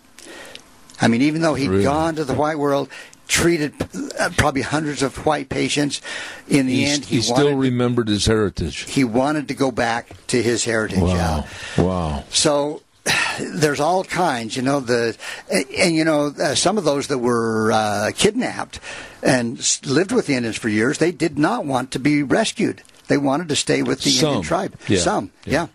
I 1.01 1.07
mean, 1.07 1.21
even 1.21 1.41
though 1.41 1.53
he 1.55 1.65
had 1.65 1.71
Really? 1.71 1.83
gone 1.83 2.15
to 2.15 2.25
the 2.25 2.33
white 2.33 2.57
world, 2.57 2.89
treated 3.27 3.73
uh, 4.19 4.29
probably 4.37 4.61
hundreds 4.61 5.03
of 5.03 5.25
white 5.25 5.49
patients, 5.49 6.01
in 6.47 6.65
the 6.65 6.75
He, 6.75 6.85
end, 6.85 7.05
he 7.05 7.17
he, 7.17 7.21
still 7.21 7.55
remembered 7.55 8.07
his 8.07 8.25
heritage. 8.25 8.89
he 8.89 9.03
wanted 9.03 9.47
to 9.49 9.53
go 9.53 9.69
back 9.71 10.09
to 10.27 10.41
his 10.41 10.63
heritage. 10.65 10.99
Wow. 10.99 11.45
yeah. 11.77 11.83
Wow. 11.83 12.23
So 12.29 12.81
there's 13.39 13.79
all 13.79 14.03
kinds, 14.03 14.55
you 14.55 14.61
know. 14.63 14.79
The 14.79 15.17
and, 15.51 15.65
and, 15.77 15.95
you 15.95 16.03
know 16.05 16.33
uh, 16.39 16.55
some 16.55 16.77
of 16.77 16.83
those 16.83 17.07
that 17.07 17.17
were 17.19 17.71
uh, 17.71 18.11
kidnapped 18.15 18.79
and 19.21 19.57
lived 19.85 20.11
with 20.11 20.27
the 20.27 20.35
Indians 20.35 20.57
for 20.57 20.69
years, 20.69 20.97
they 20.99 21.11
did 21.11 21.37
not 21.37 21.65
want 21.65 21.91
to 21.91 21.99
be 21.99 22.23
rescued. 22.23 22.81
They 23.07 23.17
wanted 23.17 23.49
to 23.49 23.55
stay 23.55 23.81
with 23.83 24.01
the 24.01 24.09
Some, 24.09 24.27
Indian 24.27 24.43
tribe. 24.43 24.75
yeah, 24.87 24.99
Some, 24.99 25.31
yeah. 25.45 25.51
yeah. 25.53 25.67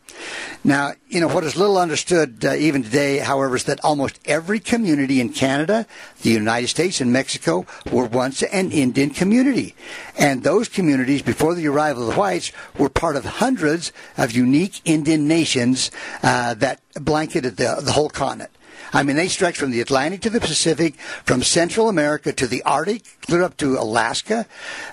Now, 0.65 0.93
you 1.09 1.21
know 1.21 1.29
what 1.29 1.45
is 1.45 1.57
little 1.57 1.79
understood 1.79 2.45
uh, 2.45 2.55
even 2.55 2.83
today, 2.83 3.19
however, 3.19 3.57
is 3.57 3.65
that 3.65 3.81
almost 3.83 4.21
every 4.25 4.61
community 4.61 5.21
in 5.21 5.31
Canada, 5.31 5.87
the 6.23 6.31
United 6.31 6.69
States, 6.69 7.01
and 7.01 7.13
Mexico 7.13 7.67
were 7.91 8.05
once 8.05 8.43
an 8.43 8.71
Indian 8.71 9.11
community, 9.11 9.75
and 10.17 10.43
those 10.43 10.69
communities 10.69 11.23
before 11.23 11.55
the 11.55 11.67
arrival 11.67 12.09
of 12.09 12.15
the 12.15 12.21
whites 12.21 12.53
were 12.79 12.89
part 12.89 13.17
of 13.17 13.25
hundreds 13.25 13.93
of 14.17 14.33
unique 14.33 14.81
Indian 14.85 15.27
nations 15.27 15.91
uh, 16.23 16.55
that 16.55 16.81
blanketed 16.95 17.57
the, 17.57 17.81
the 17.83 17.93
whole 17.93 18.11
continent. 18.11 18.51
I 18.93 19.03
mean, 19.03 19.17
they 19.17 19.29
stretch 19.29 19.57
from 19.57 19.71
the 19.71 19.81
Atlantic 19.81 20.21
to 20.23 20.31
the 20.31 20.41
Pacific, 20.41 20.97
from 21.25 21.43
Central 21.43 21.89
America 21.89 22.33
to 22.33 22.47
the 22.47 22.63
Arctic, 22.65 23.05
clear 23.23 23.43
up 23.43 23.57
to 23.57 23.79
Alaska. 23.79 24.47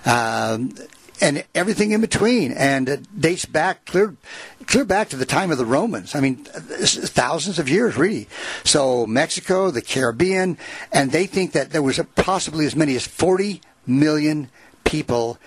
Um, 0.06 0.74
and 1.20 1.44
everything 1.54 1.92
in 1.92 2.00
between, 2.00 2.52
and 2.52 2.88
it 2.88 3.20
dates 3.20 3.44
back 3.44 3.84
clear, 3.84 4.16
clear 4.66 4.84
back 4.84 5.08
to 5.10 5.16
the 5.16 5.26
time 5.26 5.50
of 5.50 5.58
the 5.58 5.66
Romans. 5.66 6.14
I 6.14 6.20
mean, 6.20 6.36
thousands 6.44 7.58
of 7.58 7.68
years, 7.68 7.96
really. 7.96 8.28
So 8.64 9.06
Mexico, 9.06 9.70
the 9.70 9.82
Caribbean, 9.82 10.58
and 10.92 11.12
they 11.12 11.26
think 11.26 11.52
that 11.52 11.70
there 11.70 11.82
was 11.82 12.00
possibly 12.16 12.66
as 12.66 12.74
many 12.74 12.96
as 12.96 13.06
40 13.06 13.60
million 13.86 14.50
people 14.84 15.38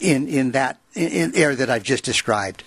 in 0.00 0.26
in 0.28 0.50
that 0.52 0.80
in, 0.94 1.08
in 1.08 1.36
area 1.36 1.56
that 1.56 1.70
I've 1.70 1.84
just 1.84 2.04
described. 2.04 2.64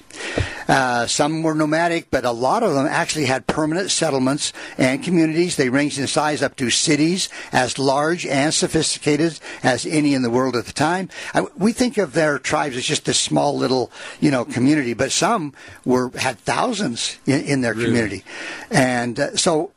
Uh, 0.68 1.06
some 1.08 1.44
were 1.44 1.54
nomadic, 1.54 2.10
but 2.10 2.26
a 2.26 2.32
lot 2.32 2.64
of 2.64 2.74
them 2.74 2.86
actually 2.86 3.26
had 3.26 3.48
permanent 3.48 3.92
settlements 3.92 4.54
and 4.78 5.04
communities. 5.04 5.56
They 5.56 5.70
ranged 5.70 6.00
in 6.00 6.08
size 6.08 6.42
up 6.42 6.56
to 6.58 6.70
cities 6.70 7.30
as 7.52 7.78
large 7.78 8.26
and 8.26 8.54
sophisticated 8.54 9.40
as 9.64 9.86
any 9.86 10.14
in 10.14 10.22
the 10.22 10.30
world 10.30 10.56
at 10.56 10.66
the 10.66 10.74
time. 10.74 11.10
I, 11.34 11.46
we 11.58 11.72
think 11.72 11.98
of 11.98 12.14
their 12.14 12.40
tribes 12.40 12.76
as 12.78 12.86
just 12.86 13.08
a 13.08 13.14
small 13.14 13.58
little, 13.58 13.92
you 14.20 14.32
know, 14.32 14.46
community, 14.46 14.94
but 14.94 15.12
some 15.12 15.54
were 15.84 16.12
had 16.18 16.40
thousands 16.40 17.20
in, 17.26 17.42
in 17.42 17.62
their 17.62 17.74
community, 17.74 18.24
and 18.72 19.20
uh, 19.20 19.36
so 19.36 19.72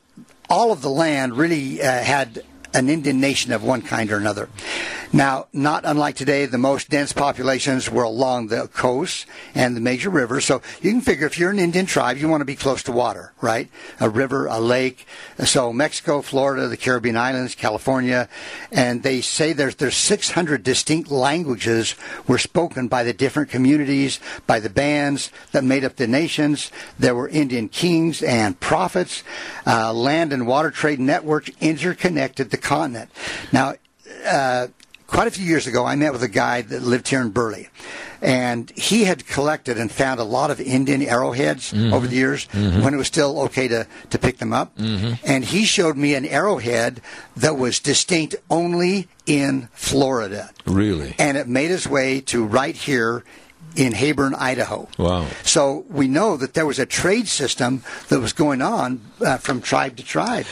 all 0.48 0.72
of 0.72 0.82
the 0.82 0.90
land 0.90 1.36
really 1.36 1.82
uh, 1.82 2.02
had 2.02 2.42
an 2.74 2.88
Indian 2.88 3.20
nation 3.20 3.52
of 3.52 3.62
one 3.62 3.82
kind 3.82 4.10
or 4.10 4.16
another. 4.16 4.48
Now, 5.10 5.46
not 5.54 5.86
unlike 5.86 6.16
today, 6.16 6.44
the 6.44 6.58
most 6.58 6.90
dense 6.90 7.14
populations 7.14 7.90
were 7.90 8.02
along 8.02 8.48
the 8.48 8.68
coast 8.68 9.24
and 9.54 9.74
the 9.74 9.80
major 9.80 10.10
rivers. 10.10 10.44
So 10.44 10.60
you 10.82 10.90
can 10.90 11.00
figure 11.00 11.26
if 11.26 11.38
you're 11.38 11.50
an 11.50 11.58
Indian 11.58 11.86
tribe, 11.86 12.18
you 12.18 12.28
want 12.28 12.42
to 12.42 12.44
be 12.44 12.56
close 12.56 12.82
to 12.84 12.92
water, 12.92 13.32
right? 13.40 13.70
A 14.00 14.10
river, 14.10 14.46
a 14.46 14.60
lake. 14.60 15.06
So 15.46 15.72
Mexico, 15.72 16.20
Florida, 16.20 16.68
the 16.68 16.76
Caribbean 16.76 17.16
islands, 17.16 17.54
California, 17.54 18.28
and 18.70 19.02
they 19.02 19.22
say 19.22 19.54
there's 19.54 19.76
there's 19.76 19.96
600 19.96 20.62
distinct 20.62 21.10
languages 21.10 21.94
were 22.26 22.38
spoken 22.38 22.86
by 22.88 23.02
the 23.02 23.14
different 23.14 23.48
communities, 23.48 24.20
by 24.46 24.60
the 24.60 24.68
bands 24.68 25.32
that 25.52 25.64
made 25.64 25.84
up 25.84 25.96
the 25.96 26.06
nations. 26.06 26.70
There 26.98 27.14
were 27.14 27.28
Indian 27.28 27.70
kings 27.70 28.22
and 28.22 28.60
prophets. 28.60 29.22
Uh, 29.66 29.94
land 29.94 30.34
and 30.34 30.46
water 30.46 30.70
trade 30.70 31.00
networks 31.00 31.50
interconnected 31.60 32.50
the 32.50 32.57
continent. 32.58 33.10
Now. 33.52 33.74
Uh, 34.26 34.68
quite 35.08 35.26
a 35.26 35.30
few 35.30 35.44
years 35.44 35.66
ago, 35.66 35.84
I 35.84 35.96
met 35.96 36.12
with 36.12 36.22
a 36.22 36.28
guy 36.28 36.62
that 36.62 36.82
lived 36.82 37.08
here 37.08 37.20
in 37.20 37.30
Burley, 37.30 37.68
and 38.22 38.70
he 38.76 39.04
had 39.04 39.26
collected 39.26 39.78
and 39.78 39.90
found 39.90 40.20
a 40.20 40.24
lot 40.24 40.50
of 40.50 40.60
Indian 40.60 41.02
arrowheads 41.02 41.72
mm-hmm. 41.72 41.92
over 41.92 42.06
the 42.06 42.14
years 42.14 42.46
mm-hmm. 42.48 42.82
when 42.82 42.94
it 42.94 42.96
was 42.96 43.08
still 43.08 43.40
okay 43.42 43.66
to, 43.68 43.86
to 44.10 44.18
pick 44.18 44.38
them 44.38 44.52
up. 44.52 44.76
Mm-hmm. 44.76 45.14
And 45.24 45.44
he 45.44 45.64
showed 45.64 45.96
me 45.96 46.14
an 46.14 46.26
arrowhead 46.26 47.00
that 47.36 47.56
was 47.56 47.80
distinct 47.80 48.36
only 48.50 49.08
in 49.26 49.68
Florida, 49.72 50.50
Really? 50.66 51.14
and 51.18 51.36
it 51.36 51.48
made 51.48 51.70
its 51.70 51.86
way 51.86 52.20
to 52.22 52.44
right 52.44 52.76
here 52.76 53.24
in 53.76 53.92
Heyburn, 53.92 54.34
Idaho. 54.34 54.88
Wow. 54.98 55.26
So 55.44 55.84
we 55.88 56.08
know 56.08 56.36
that 56.36 56.54
there 56.54 56.66
was 56.66 56.78
a 56.78 56.86
trade 56.86 57.28
system 57.28 57.82
that 58.08 58.20
was 58.20 58.32
going 58.32 58.62
on 58.62 59.00
uh, 59.20 59.38
from 59.38 59.60
tribe 59.60 59.96
to 59.96 60.02
tribe. 60.02 60.46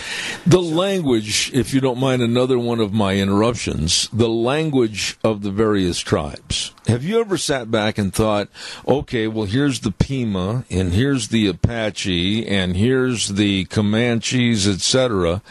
The 0.47 0.63
language, 0.63 1.53
if 1.53 1.75
you 1.75 1.81
don't 1.81 1.99
mind 1.99 2.23
another 2.23 2.59
one 2.59 2.81
of 2.81 2.93
my 2.93 3.17
interruptions, 3.17 4.09
the 4.13 4.29
language 4.29 5.19
of 5.25 5.43
the 5.43 5.51
various 5.51 5.99
tribes. 6.01 6.73
Have 6.87 7.03
you 7.03 7.21
ever 7.21 7.37
sat 7.37 7.71
back 7.71 7.99
and 7.99 8.15
thought, 8.15 8.49
okay, 8.87 9.27
well, 9.27 9.47
here's 9.47 9.81
the 9.81 9.91
Pima, 9.91 10.65
and 10.71 10.93
here's 10.93 11.29
the 11.29 11.49
Apache, 11.49 12.47
and 12.47 12.77
here's 12.77 13.29
the 13.29 13.65
Comanches, 13.67 14.69
etc. 14.69 15.43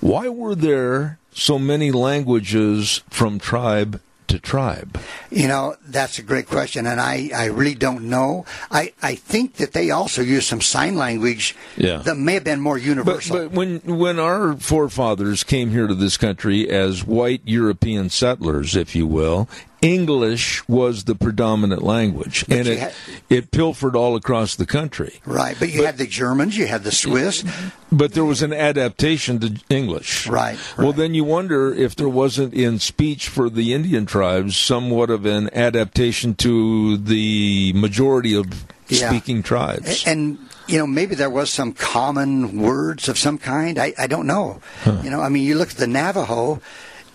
Why 0.00 0.28
were 0.28 0.54
there 0.54 1.18
so 1.32 1.58
many 1.58 1.92
languages 1.92 3.02
from 3.10 3.38
tribe 3.38 4.00
to 4.28 4.38
tribe? 4.38 4.98
You 5.30 5.48
know, 5.48 5.76
that's 5.86 6.18
a 6.18 6.22
great 6.22 6.46
question, 6.46 6.86
and 6.86 7.00
I, 7.00 7.30
I 7.34 7.46
really 7.46 7.74
don't 7.74 8.04
know. 8.08 8.44
I, 8.70 8.92
I 9.02 9.14
think 9.14 9.54
that 9.54 9.72
they 9.72 9.90
also 9.90 10.22
use 10.22 10.46
some 10.46 10.60
sign 10.60 10.96
language 10.96 11.54
Yeah. 11.76 11.98
that 11.98 12.16
may 12.16 12.34
have 12.34 12.44
been 12.44 12.60
more 12.60 12.76
But, 12.78 12.84
universal. 12.84 13.36
but 13.38 13.50
when 13.52 13.80
when 13.84 14.18
our 14.18 14.56
forefathers 14.56 15.44
came 15.44 15.70
here 15.70 15.86
to 15.86 15.94
this 15.94 16.16
country 16.16 16.68
as 16.70 17.04
white 17.04 17.42
European 17.44 18.08
settlers, 18.10 18.76
if 18.76 18.94
you 18.94 19.06
will, 19.06 19.48
English 19.80 20.66
was 20.68 21.04
the 21.04 21.14
predominant 21.14 21.82
language, 21.82 22.44
and 22.48 22.66
it 22.66 22.78
had- 22.78 22.92
it 23.30 23.50
pilfered 23.50 23.94
all 23.94 24.16
across 24.16 24.56
the 24.56 24.66
country. 24.66 25.20
right, 25.24 25.56
but 25.58 25.72
you 25.72 25.84
had 25.84 25.98
the 25.98 26.06
Germans, 26.06 26.56
you 26.56 26.66
had 26.66 26.82
the 26.84 26.90
Swiss. 26.92 27.44
But 27.92 28.12
there 28.12 28.24
was 28.24 28.42
an 28.42 28.52
adaptation 28.52 29.38
to 29.40 29.54
English. 29.70 30.26
Right, 30.26 30.58
Well, 30.76 30.92
then 30.92 31.14
you 31.14 31.24
wonder 31.24 31.72
if 31.72 31.94
there 31.96 32.08
wasn't 32.08 32.52
in 32.54 32.78
speech 32.80 33.28
for 33.28 33.48
the 33.48 33.72
Indian 33.72 34.04
tribes 34.04 34.56
somewhat 34.56 35.10
of 35.10 35.24
an 35.24 35.48
adaptation 35.54 36.34
to 36.36 36.96
the 36.98 37.72
majority 37.74 38.34
of 38.34 38.46
Yeah. 38.88 39.08
speaking 39.10 39.42
tribes. 39.42 40.02
And 40.06 40.38
you 40.66 40.76
know, 40.76 40.86
maybe 40.86 41.14
there 41.14 41.30
was 41.30 41.48
some 41.48 41.72
common 41.72 42.60
words 42.60 43.08
of 43.08 43.18
some 43.18 43.38
kind. 43.38 43.78
I, 43.78 43.94
I 43.98 44.06
don't 44.06 44.26
know. 44.26 44.60
You 45.02 45.08
know, 45.08 45.22
I 45.22 45.30
mean, 45.30 45.44
you 45.44 45.54
look 45.56 45.70
at 45.70 45.76
the 45.78 45.86
Navajo, 45.86 46.60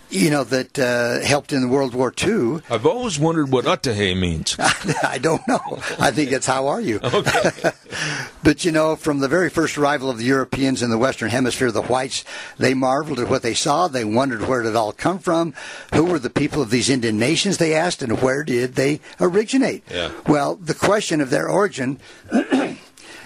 you 0.10 0.29
know, 0.29 0.43
that 0.43 0.77
uh, 0.77 1.19
helped 1.25 1.53
in 1.53 1.62
the 1.62 1.67
World 1.67 1.93
War 1.95 2.13
II. 2.22 2.62
I've 2.69 2.86
always 2.86 3.17
wondered 3.17 3.51
what 3.51 3.65
Utahe 3.65 4.17
means. 4.19 4.55
I 4.60 5.17
don't 5.22 5.45
know. 5.48 5.60
I 6.00 6.12
think 6.12 6.31
it's 6.31 6.45
how 6.45 6.67
are 6.67 6.81
you? 6.81 7.00
Okay. 7.13 7.72
but 8.43 8.65
you 8.65 8.72
know, 8.72 8.95
from 8.95 9.19
the 9.19 9.27
very 9.27 9.50
first 9.50 9.77
arrival 9.77 10.10
of 10.10 10.17
the 10.17 10.25
Europeans 10.25 10.81
in 10.81 10.89
the 10.89 10.98
Western 10.98 11.29
Hemisphere, 11.29 11.72
the 11.72 11.83
whites, 11.83 12.25
they 12.57 12.74
marveled 12.74 13.19
at 13.19 13.29
what 13.29 13.43
they 13.43 13.53
saw. 13.53 13.88
They 13.88 14.03
wondered 14.03 14.48
where 14.48 14.63
did 14.63 14.69
it 14.69 14.75
all 14.75 14.91
come 14.91 15.19
from. 15.19 15.53
Who 15.93 16.05
were 16.05 16.17
the 16.19 16.31
people 16.31 16.62
of 16.62 16.72
these 16.72 16.89
Indian 16.89 17.19
nations? 17.19 17.57
They 17.57 17.75
asked, 17.75 18.01
and 18.01 18.19
where 18.22 18.43
did 18.43 18.74
they 18.75 19.00
originate? 19.19 19.83
Yeah. 19.91 20.12
Well, 20.27 20.55
the 20.55 20.74
question 20.74 21.22
of 21.22 21.29
their 21.29 21.48
origin 21.48 22.00
uh, 22.31 22.75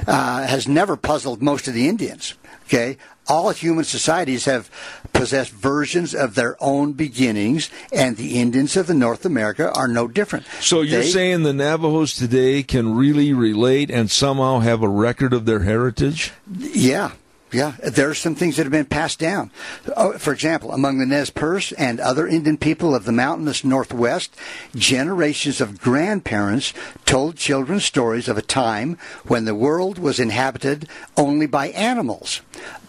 has 0.06 0.68
never 0.68 0.98
puzzled 0.98 1.42
most 1.42 1.68
of 1.68 1.74
the 1.74 1.88
Indians. 1.88 2.36
Okay, 2.66 2.98
all 3.28 3.50
human 3.52 3.84
societies 3.84 4.46
have 4.46 4.70
possessed 5.14 5.52
versions 5.52 6.14
of 6.14 6.36
their 6.36 6.56
own 6.62 6.94
beginnings, 6.94 7.70
and 7.92 8.18
the 8.18 8.40
Indians 8.40 8.78
of 8.78 8.88
the 8.88 8.94
North 8.94 9.26
America 9.26 9.72
are 9.74 9.88
no 9.88 10.08
different. 10.08 10.46
So 10.62 10.82
you're 10.82 11.02
They- 11.02 11.10
saying 11.10 11.44
the 11.44 11.54
Navajos 11.54 12.14
today 12.14 12.64
can 12.64 12.96
really 12.96 13.34
relate 13.34 13.90
and 13.90 14.10
somehow 14.12 14.60
have 14.60 14.82
a 14.84 14.90
record 14.90 15.34
of 15.34 15.46
their 15.46 15.60
heritage? 15.62 16.32
Yeah, 16.60 17.12
yeah. 17.52 17.76
There 17.84 18.10
are 18.10 18.16
some 18.16 18.36
things 18.36 18.58
that 18.58 18.64
have 18.64 18.72
been 18.72 18.86
passed 18.86 19.20
down. 19.20 19.52
Oh, 19.96 20.18
for 20.18 20.34
example, 20.34 20.72
among 20.72 20.98
the 20.98 21.06
Nez 21.06 21.30
Perce 21.30 21.72
and 21.74 22.00
other 22.00 22.28
Indian 22.28 22.58
people 22.58 22.94
of 22.94 23.06
the 23.06 23.12
mountainous 23.12 23.64
Northwest, 23.64 24.36
generations 24.76 25.62
of 25.62 25.80
grandparents 25.80 26.74
told 27.06 27.38
children 27.38 27.80
stories 27.80 28.28
of 28.28 28.38
a 28.38 28.42
time 28.42 28.98
when 29.26 29.46
the 29.46 29.56
world 29.56 29.98
was 29.98 30.20
inhabited 30.20 30.90
only 31.16 31.48
by 31.48 31.70
animals, 31.70 32.42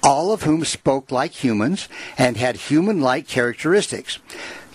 all 0.03 0.33
of 0.33 0.43
whom 0.43 0.65
spoke 0.65 1.13
like 1.13 1.33
humans 1.33 1.89
and 2.17 2.37
had 2.37 2.57
human-like 2.57 3.29
characteristics. 3.29 4.19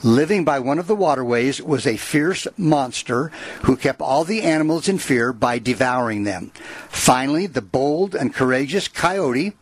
Living 0.05 0.43
by 0.43 0.59
one 0.59 0.79
of 0.79 0.87
the 0.87 0.95
waterways 0.95 1.61
was 1.61 1.87
a 1.87 1.95
fierce 1.95 2.45
monster 2.57 3.31
who 3.63 3.77
kept 3.77 4.01
all 4.01 4.25
the 4.25 4.41
animals 4.41 4.89
in 4.89 4.97
fear 4.97 5.31
by 5.31 5.59
devouring 5.59 6.25
them. 6.25 6.51
Finally, 6.89 7.47
the 7.47 7.61
bold 7.61 8.13
and 8.13 8.33
courageous 8.33 8.89
coyote, 8.89 9.53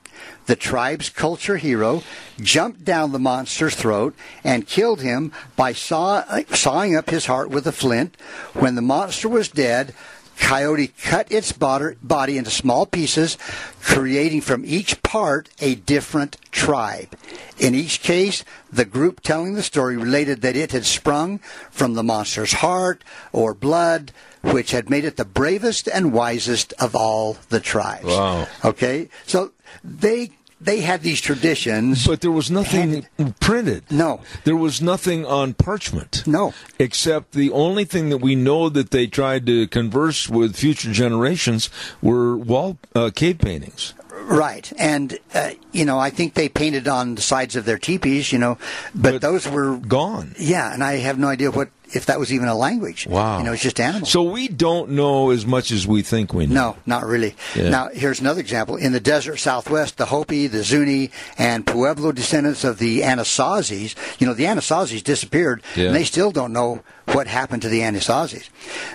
the 0.51 0.55
tribe's 0.58 1.10
culture 1.10 1.55
hero, 1.55 2.03
jumped 2.41 2.84
down 2.84 3.13
the 3.13 3.17
monster's 3.17 3.74
throat 3.74 4.13
and 4.43 4.67
killed 4.67 5.00
him 5.00 5.31
by 5.55 5.72
saw, 5.72 6.25
sawing 6.50 6.93
up 6.93 7.10
his 7.10 7.27
heart 7.27 7.50
with 7.50 7.65
a 7.65 7.72
flint. 7.72 8.17
When 8.53 8.75
the 8.75 8.81
monster 8.81 9.29
was 9.29 9.48
dead, 9.48 9.93
Coyote 10.36 10.88
cut 10.88 11.31
its 11.31 11.53
body 11.53 12.38
into 12.38 12.50
small 12.50 12.86
pieces, 12.86 13.38
creating 13.81 14.41
from 14.41 14.65
each 14.65 15.01
part 15.03 15.48
a 15.62 15.75
different 15.75 16.36
tribe. 16.51 17.15
In 17.58 17.74
each 17.74 18.01
case, 18.01 18.43
the 18.70 18.84
group 18.84 19.22
telling 19.22 19.53
the 19.53 19.63
story 19.63 19.96
related 19.96 20.41
that 20.41 20.58
it 20.58 20.74
had 20.74 20.86
sprung 20.86 21.38
from 21.70 21.93
the 21.93 22.03
monster's 22.03 22.53
heart 22.53 23.05
or 23.31 23.53
blood, 23.53 24.12
which 24.41 24.72
had 24.72 24.89
made 24.89 25.05
it 25.05 25.15
the 25.15 25.24
bravest 25.24 25.88
and 25.88 26.12
wisest 26.12 26.74
of 26.74 26.93
all 26.93 27.38
the 27.48 27.62
tribes. 27.62 28.08
Wow. 28.08 28.48
Okay? 28.65 29.08
So 29.25 29.53
they 29.84 30.31
they 30.63 30.82
had 30.82 31.01
these 31.01 31.20
traditions. 31.20 32.06
But 32.06 32.22
there 32.22 32.32
was 32.32 32.51
nothing 32.51 33.08
printed. 33.39 33.91
No. 33.91 34.22
There 34.44 34.56
was 34.56 34.82
nothing 34.82 35.25
on 35.25 35.53
parchment. 35.53 36.25
No. 36.27 36.53
Except 36.80 37.32
the 37.32 37.51
only 37.51 37.84
thing 37.86 38.10
that 38.10 38.18
we 38.18 38.36
know 38.36 38.70
that 38.70 38.91
they 38.91 39.08
tried 39.08 39.46
to 39.48 39.68
converse 39.68 40.30
with 40.30 40.56
future 40.56 40.91
generations 40.91 41.70
were 42.01 42.38
wall 42.38 42.77
uh, 42.96 43.10
cave 43.13 43.39
paintings. 43.39 43.94
Right, 44.24 44.72
and 44.77 45.18
uh, 45.34 45.51
you 45.72 45.84
know, 45.84 46.00
I 46.00 46.10
think 46.10 46.36
they 46.36 46.48
painted 46.48 46.88
on 46.88 47.15
the 47.15 47.22
sides 47.22 47.56
of 47.56 47.65
their 47.65 47.80
teepees, 47.80 48.32
you 48.32 48.38
know, 48.38 48.58
but, 48.94 49.13
But 49.13 49.22
those 49.22 49.48
were 49.48 49.77
Gone. 49.77 50.36
Yeah, 50.38 50.74
and 50.74 50.84
I 50.84 50.98
have 50.98 51.18
no 51.18 51.27
idea 51.27 51.51
what 51.51 51.70
if 51.93 52.05
that 52.07 52.19
was 52.19 52.31
even 52.33 52.48
a 52.48 52.55
language. 52.55 53.07
Wow. 53.07 53.39
you 53.39 53.43
know, 53.43 53.53
it's 53.53 53.62
just 53.63 53.79
animals. 53.79 54.12
So 54.12 54.24
we 54.24 54.48
don't 54.48 54.91
know 54.91 55.29
as 55.31 55.45
much 55.45 55.71
as 55.71 55.86
we 55.88 56.01
think 56.01 56.33
we 56.33 56.45
know. 56.48 56.53
no, 56.71 56.77
not 56.86 57.05
really. 57.05 57.36
Yeah. 57.55 57.69
Now, 57.69 57.89
here's 57.93 58.19
another 58.19 58.39
example. 58.39 58.75
In 58.75 58.91
the 58.91 59.00
desert 59.00 59.38
southwest, 59.38 59.98
the 59.98 60.05
Hopi, 60.07 60.48
the 60.48 60.63
Zuni, 60.63 61.12
and 61.38 61.65
Pueblo 61.65 62.12
descendants 62.12 62.63
of 62.63 62.77
the 62.79 63.01
Anasazis, 63.01 63.95
you 64.19 64.27
know, 64.27 64.33
the 64.33 64.45
Anasazis 64.45 65.03
disappeared, 65.03 65.62
Yeah. 65.75 65.88
and 65.88 65.95
they 65.95 66.03
still 66.03 66.31
don't 66.31 66.53
know 66.53 66.81
what 67.05 67.27
happened 67.27 67.62
to 67.63 67.69
the 67.69 67.81
Anasazis. 67.81 68.50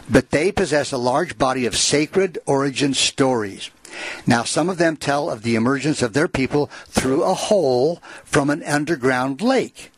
But 0.09 0.31
they 0.31 0.51
possess 0.53 0.93
a 0.93 0.99
large 0.99 1.37
body 1.39 1.67
of 1.67 1.77
sacred 1.77 2.39
origin 2.47 2.95
stories. 2.95 3.71
Now, 4.27 4.43
some 4.45 4.69
of 4.69 4.77
them 4.79 4.97
tell 4.97 5.31
of 5.31 5.43
the 5.43 5.55
emergence 5.55 6.03
of 6.03 6.13
their 6.13 6.29
people 6.29 6.67
through 6.89 7.23
a 7.23 7.33
hole 7.35 8.03
from 8.25 8.51
an 8.51 8.63
underground 8.63 9.41
lake. 9.41 9.91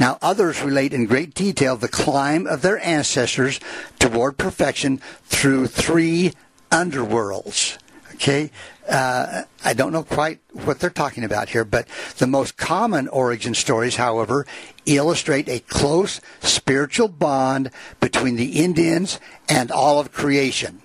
Now, 0.00 0.18
others 0.22 0.62
relate 0.62 0.94
in 0.94 1.04
great 1.04 1.34
detail 1.34 1.76
the 1.76 1.86
climb 1.86 2.46
of 2.46 2.62
their 2.62 2.82
ancestors 2.84 3.60
toward 3.98 4.38
perfection 4.38 5.02
through 5.24 5.66
three 5.66 6.32
underworlds. 6.70 7.76
Okay? 8.14 8.50
Uh, 8.88 9.42
I 9.62 9.74
don't 9.74 9.92
know 9.92 10.02
quite 10.02 10.40
what 10.52 10.80
they're 10.80 10.88
talking 10.88 11.22
about 11.22 11.50
here, 11.50 11.66
but 11.66 11.86
the 12.16 12.26
most 12.26 12.56
common 12.56 13.08
origin 13.08 13.54
stories, 13.54 13.96
however, 13.96 14.46
illustrate 14.86 15.48
a 15.50 15.60
close 15.60 16.20
spiritual 16.40 17.08
bond 17.08 17.70
between 18.00 18.36
the 18.36 18.62
Indians 18.62 19.20
and 19.50 19.70
all 19.70 20.00
of 20.00 20.12
creation. 20.12 20.80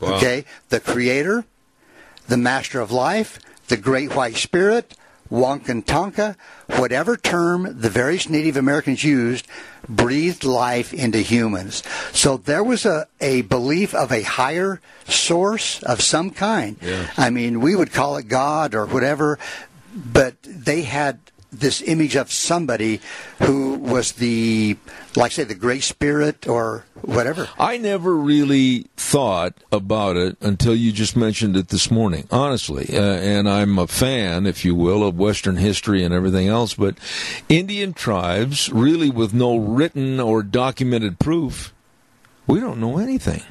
Wow. 0.00 0.16
Okay? 0.16 0.44
The 0.68 0.80
Creator, 0.80 1.44
the 2.26 2.36
Master 2.36 2.80
of 2.80 2.90
Life, 2.90 3.38
the 3.68 3.76
Great 3.76 4.16
White 4.16 4.36
Spirit, 4.36 4.94
Wakan 5.30 5.84
Tanka, 5.84 6.36
whatever 6.76 7.16
term 7.16 7.80
the 7.80 7.90
various 7.90 8.28
Native 8.28 8.56
Americans 8.56 9.04
used, 9.04 9.46
breathed 9.88 10.44
life 10.44 10.92
into 10.92 11.18
humans. 11.18 11.82
So 12.12 12.36
there 12.36 12.64
was 12.64 12.86
a, 12.86 13.06
a 13.20 13.42
belief 13.42 13.94
of 13.94 14.12
a 14.12 14.22
higher 14.22 14.80
source 15.06 15.82
of 15.82 16.00
some 16.00 16.30
kind. 16.30 16.76
Yeah. 16.82 17.10
I 17.16 17.30
mean, 17.30 17.60
we 17.60 17.74
would 17.74 17.92
call 17.92 18.16
it 18.16 18.28
God 18.28 18.74
or 18.74 18.86
whatever, 18.86 19.38
but 19.94 20.36
they 20.42 20.82
had 20.82 21.18
this 21.50 21.82
image 21.82 22.16
of 22.16 22.30
somebody 22.30 23.00
who 23.42 23.74
was 23.74 24.12
the, 24.12 24.76
like 25.16 25.32
say, 25.32 25.44
the 25.44 25.54
Great 25.54 25.82
Spirit 25.82 26.46
or 26.46 26.84
whatever. 27.02 27.48
I 27.58 27.78
never 27.78 28.14
really 28.14 28.86
thought 28.96 29.54
about 29.72 30.16
it 30.16 30.36
until 30.40 30.74
you 30.74 30.92
just 30.92 31.16
mentioned 31.16 31.56
it 31.56 31.68
this 31.68 31.90
morning, 31.90 32.26
honestly. 32.30 32.86
Uh, 32.92 33.00
and 33.00 33.48
I'm 33.48 33.78
a 33.78 33.86
fan, 33.86 34.46
if 34.46 34.64
you 34.64 34.74
will, 34.74 35.06
of 35.06 35.18
Western 35.18 35.56
history 35.56 36.04
and 36.04 36.12
everything 36.12 36.48
else. 36.48 36.74
But 36.74 36.96
Indian 37.48 37.94
tribes, 37.94 38.70
really 38.70 39.10
with 39.10 39.32
no 39.32 39.56
written 39.56 40.20
or 40.20 40.42
documented 40.42 41.18
proof, 41.18 41.72
we 42.46 42.60
don't 42.60 42.80
know 42.80 42.98
anything. 42.98 43.42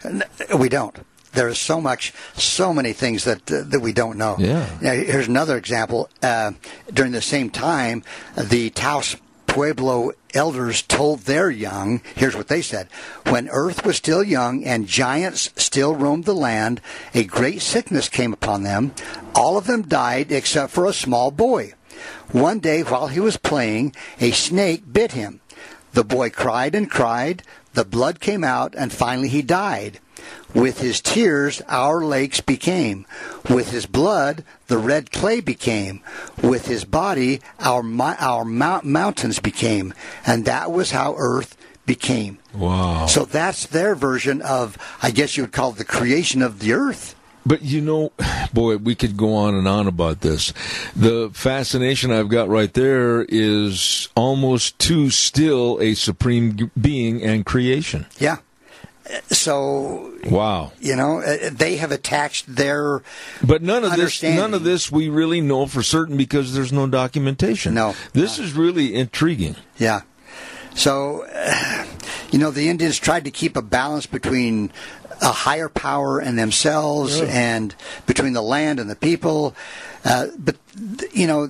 We 0.58 0.70
don't. 0.70 0.98
There 1.34 1.48
is 1.48 1.60
so 1.60 1.80
much, 1.82 2.14
so 2.36 2.74
many 2.74 2.94
things 2.94 3.24
that 3.26 3.52
uh, 3.52 3.64
that 3.66 3.80
we 3.80 3.94
don't 3.94 4.18
know. 4.18 4.38
Yeah. 4.40 4.68
Now, 4.82 4.94
here's 4.94 5.28
another 5.28 5.58
example. 5.58 6.10
Uh, 6.22 6.52
during 6.94 7.12
the 7.12 7.22
same 7.22 7.50
time, 7.50 8.04
the 8.36 8.70
Taos 8.72 9.18
Pueblo 9.58 10.12
elders 10.34 10.84
told 10.84 11.22
their 11.22 11.50
young, 11.50 12.02
here's 12.16 12.36
what 12.36 12.48
they 12.48 12.62
said 12.62 12.88
When 13.28 13.50
earth 13.50 13.86
was 13.86 13.98
still 13.98 14.24
young 14.24 14.64
and 14.64 14.88
giants 14.88 15.50
still 15.56 15.96
roamed 15.96 16.26
the 16.26 16.36
land, 16.36 16.80
a 17.14 17.24
great 17.24 17.62
sickness 17.62 18.08
came 18.08 18.34
upon 18.34 18.64
them. 18.64 18.94
All 19.34 19.58
of 19.58 19.66
them 19.66 19.82
died 19.82 20.32
except 20.32 20.72
for 20.72 20.86
a 20.86 20.94
small 20.94 21.32
boy. 21.32 21.74
One 22.32 22.60
day, 22.60 22.84
while 22.84 23.08
he 23.08 23.20
was 23.20 23.38
playing, 23.38 23.96
a 24.20 24.32
snake 24.32 24.84
bit 24.92 25.14
him. 25.14 25.40
The 25.94 26.04
boy 26.04 26.30
cried 26.30 26.76
and 26.76 26.88
cried. 26.88 27.42
The 27.78 27.86
blood 27.86 28.20
came 28.20 28.44
out, 28.44 28.74
and 28.76 28.92
finally 28.92 29.28
he 29.28 29.44
died. 29.44 30.00
With 30.56 30.80
his 30.80 31.00
tears, 31.00 31.62
our 31.68 32.04
lakes 32.04 32.42
became. 32.42 33.06
With 33.52 33.70
his 33.70 33.86
blood, 33.86 34.44
the 34.66 34.80
red 34.80 35.12
clay 35.12 35.42
became. 35.42 36.02
With 36.42 36.66
his 36.66 36.86
body, 36.86 37.40
our 37.60 37.84
our 38.02 38.44
mountains 38.44 39.38
became. 39.38 39.94
And 40.26 40.46
that 40.46 40.72
was 40.72 40.90
how 40.90 41.14
Earth 41.20 41.56
became. 41.86 42.40
Wow. 42.52 43.06
So 43.06 43.26
that's 43.26 43.68
their 43.68 43.94
version 43.94 44.42
of, 44.42 44.76
I 45.04 45.12
guess 45.12 45.38
you 45.38 45.44
would 45.44 45.54
call 45.54 45.70
it 45.70 45.78
the 45.78 45.86
creation 45.86 46.42
of 46.42 46.58
the 46.58 46.74
Earth. 46.74 47.14
But 47.48 47.62
you 47.62 47.80
know, 47.80 48.12
boy, 48.54 48.76
we 48.78 48.94
could 48.94 49.16
go 49.16 49.34
on 49.34 49.56
and 49.56 49.68
on 49.68 49.88
about 49.88 50.20
this. 50.20 50.52
The 50.96 51.30
fascination 51.34 52.12
I've 52.12 52.28
got 52.28 52.50
right 52.50 52.74
there 52.74 53.24
is 53.30 54.10
almost 54.16 54.78
too 54.80 55.10
still 55.10 55.80
a 55.82 55.94
supreme 55.94 56.70
being 56.80 57.24
and 57.24 57.46
creation. 57.46 58.06
Yeah. 58.20 58.38
So 59.30 60.14
Wow. 60.30 60.74
you 60.82 60.98
know 60.98 61.20
uh, 61.22 61.50
they 61.50 61.78
have 61.78 61.94
attached 61.94 62.54
their 62.54 63.02
But 63.42 63.62
none 63.62 63.86
of 63.86 63.96
this, 63.96 64.22
none 64.22 64.54
of 64.54 64.66
this, 64.66 64.92
we 64.92 65.08
really 65.08 65.40
know 65.40 65.66
for 65.66 65.82
certain 65.82 66.18
because 66.18 66.54
there's 66.54 66.74
no 66.74 66.88
documentation. 66.88 67.74
No. 67.74 67.96
this 68.12 68.38
is 68.38 68.52
really 68.54 68.94
intriguing. 68.94 69.56
Yeah. 69.78 70.02
So, 70.76 71.26
uh, 71.34 71.86
you 72.30 72.38
know, 72.38 72.52
the 72.52 72.70
Indians 72.70 73.00
tried 73.00 73.26
to 73.26 73.32
keep 73.32 73.56
a 73.58 73.64
balance 73.64 74.06
between 74.06 74.72
a 75.22 75.32
higher 75.32 75.70
power 75.70 76.20
and 76.20 76.38
themselves 76.38 77.20
and 77.22 77.76
between 78.06 78.34
the 78.34 78.42
land 78.42 78.80
and 78.80 78.90
the 78.90 78.96
people. 78.96 79.56
Uh, 80.06 80.28
but, 80.38 80.56
you 81.14 81.28
know, 81.28 81.50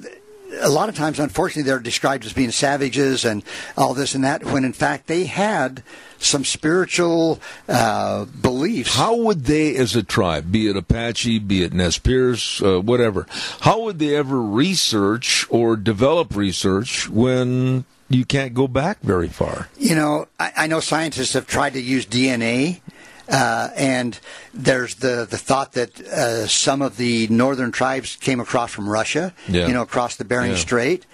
a 0.61 0.69
lot 0.69 0.89
of 0.89 0.95
times, 0.95 1.19
unfortunately, 1.19 1.63
they're 1.63 1.79
described 1.79 2.25
as 2.25 2.33
being 2.33 2.51
savages 2.51 3.25
and 3.25 3.43
all 3.77 3.93
this 3.93 4.15
and 4.15 4.23
that, 4.23 4.43
when 4.45 4.63
in 4.63 4.73
fact 4.73 5.07
they 5.07 5.25
had 5.25 5.83
some 6.19 6.45
spiritual 6.45 7.39
uh, 7.67 8.25
beliefs. 8.25 8.95
How 8.95 9.15
would 9.15 9.45
they, 9.45 9.75
as 9.75 9.95
a 9.95 10.03
tribe, 10.03 10.51
be 10.51 10.67
it 10.67 10.77
Apache, 10.77 11.39
be 11.39 11.63
it 11.63 11.73
Nez 11.73 11.97
Perce, 11.97 12.61
uh, 12.61 12.79
whatever, 12.79 13.27
how 13.61 13.81
would 13.81 13.99
they 13.99 14.15
ever 14.15 14.41
research 14.41 15.45
or 15.49 15.75
develop 15.75 16.35
research 16.35 17.09
when 17.09 17.85
you 18.09 18.25
can't 18.25 18.53
go 18.53 18.67
back 18.67 18.99
very 19.01 19.27
far? 19.27 19.69
You 19.77 19.95
know, 19.95 20.27
I, 20.39 20.53
I 20.55 20.67
know 20.67 20.79
scientists 20.79 21.33
have 21.33 21.47
tried 21.47 21.73
to 21.73 21.81
use 21.81 22.05
DNA 22.05 22.81
Uh, 23.29 23.69
and 23.75 24.19
there's 24.53 24.95
the, 24.95 25.27
the 25.29 25.37
thought 25.37 25.73
that 25.73 25.99
uh, 26.01 26.47
some 26.47 26.81
of 26.81 26.97
the 26.97 27.27
northern 27.27 27.71
tribes 27.71 28.15
came 28.15 28.39
across 28.39 28.71
from 28.71 28.87
Russia, 28.89 29.33
Yeah. 29.47 29.67
you 29.67 29.73
know, 29.73 29.81
across 29.81 30.15
the 30.15 30.25
Bering 30.25 30.51
Yeah. 30.51 30.57
Strait 30.57 31.05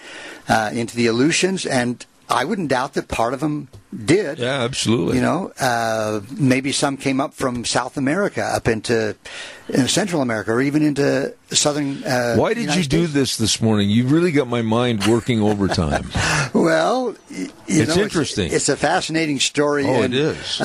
uh, 0.48 0.70
into 0.74 0.96
the 0.96 1.08
Aleutians, 1.08 1.66
and 1.66 2.06
I 2.30 2.46
wouldn't 2.46 2.70
doubt 2.70 2.94
that 2.94 3.10
part 3.10 3.34
of 3.34 3.42
them 3.42 3.68
did. 4.06 4.40
Yeah, 4.40 4.62
absolutely. 4.64 5.18
You 5.18 5.22
know, 5.22 5.52
uh, 5.60 6.22
maybe 6.32 6.72
some 6.72 6.98
came 6.98 7.20
up 7.20 7.34
from 7.34 7.66
South 7.66 7.98
America 7.98 8.42
up 8.44 8.68
into 8.68 9.16
uh, 9.74 9.88
Central 9.88 10.22
America 10.22 10.52
or 10.52 10.62
even 10.62 10.84
into 10.84 11.34
southern. 11.50 12.04
Uh, 12.04 12.36
Why 12.36 12.54
did 12.54 12.62
United 12.62 12.80
you 12.84 12.90
do 12.90 12.98
States. 13.06 13.14
this 13.14 13.38
this 13.38 13.62
morning? 13.62 13.90
You 13.90 14.08
really 14.08 14.32
got 14.32 14.48
my 14.48 14.62
mind 14.62 15.06
working 15.08 15.42
overtime. 15.42 16.10
Well, 16.54 17.16
It's 17.68 17.96
know, 17.96 18.04
interesting. 18.04 18.52
It's, 18.54 18.70
a 18.70 18.78
fascinating 18.78 19.40
story. 19.40 19.86
Oh, 19.88 20.02
it 20.02 20.06
and, 20.06 20.14
is. 20.14 20.62